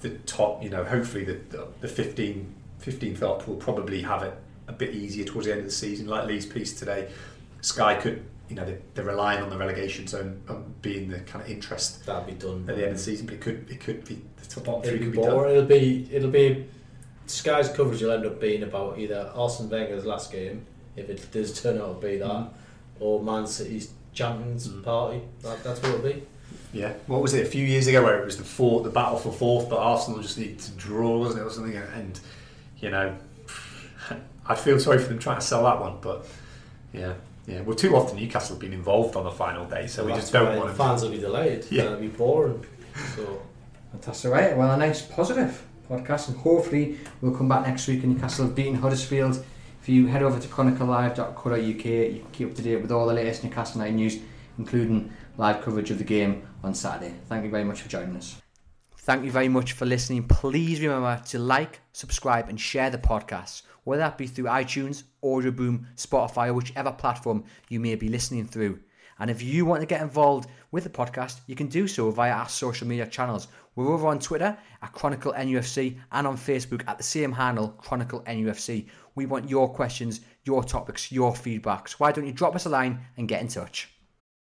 [0.00, 0.62] the top.
[0.62, 2.52] You know, hopefully the the, the 15,
[2.82, 4.34] 15th up will probably have it
[4.68, 6.06] a bit easier towards the end of the season.
[6.06, 7.10] Like Lee's piece today,
[7.60, 11.42] Sky could you know, they're, they're relying on the relegation zone um, being the kind
[11.44, 13.26] of interest That'll be done at the end of the season.
[13.26, 15.50] But it could, it could be the top bottom It'll three could be done.
[15.50, 16.66] It'll be it'll be
[17.26, 21.60] Sky's coverage will end up being about either Arsene Wenger's last game, if it does
[21.62, 22.50] turn out to be that, Mm.
[23.00, 24.82] or Man City's champions Mm.
[24.84, 25.22] party.
[25.42, 26.22] That, that's what it'll be.
[26.74, 29.16] Yeah, what was it a few years ago where it was the four, the battle
[29.16, 31.76] for fourth, but Arsenal just needed to draw, wasn't it, or something?
[31.76, 32.18] And
[32.80, 33.16] you know,
[34.46, 36.26] I feel sorry for them trying to sell that one, but
[36.92, 37.14] yeah,
[37.46, 37.60] yeah.
[37.62, 40.46] Well, too often Newcastle have been involved on the final day, so we just don't
[40.46, 40.78] why want the to.
[40.78, 41.66] fans will be delayed.
[41.70, 41.84] Yeah.
[41.84, 42.64] It'll be boring.
[43.16, 43.42] So
[43.92, 44.56] Fantastic, right?
[44.56, 48.54] Well, a nice positive podcast, and hopefully we'll come back next week and Newcastle have
[48.56, 49.44] beaten Huddersfield.
[49.80, 51.74] If you head over to chroniclelive.co.uk, you
[52.20, 54.18] can keep up to date with all the latest Newcastle United news,
[54.58, 57.14] including live coverage of the game on Saturday.
[57.28, 58.40] Thank you very much for joining us.
[58.98, 60.24] Thank you very much for listening.
[60.26, 65.84] Please remember to like, subscribe, and share the podcast, whether that be through iTunes, Audioboom,
[65.96, 68.80] Spotify, or whichever platform you may be listening through.
[69.18, 72.32] And if you want to get involved with the podcast, you can do so via
[72.32, 73.48] our social media channels.
[73.76, 78.22] We're over on Twitter at Chronicle NUFC and on Facebook at the same handle, Chronicle
[78.22, 78.88] NUFC.
[79.14, 81.92] We want your questions, your topics, your feedbacks.
[81.92, 83.93] Why don't you drop us a line and get in touch?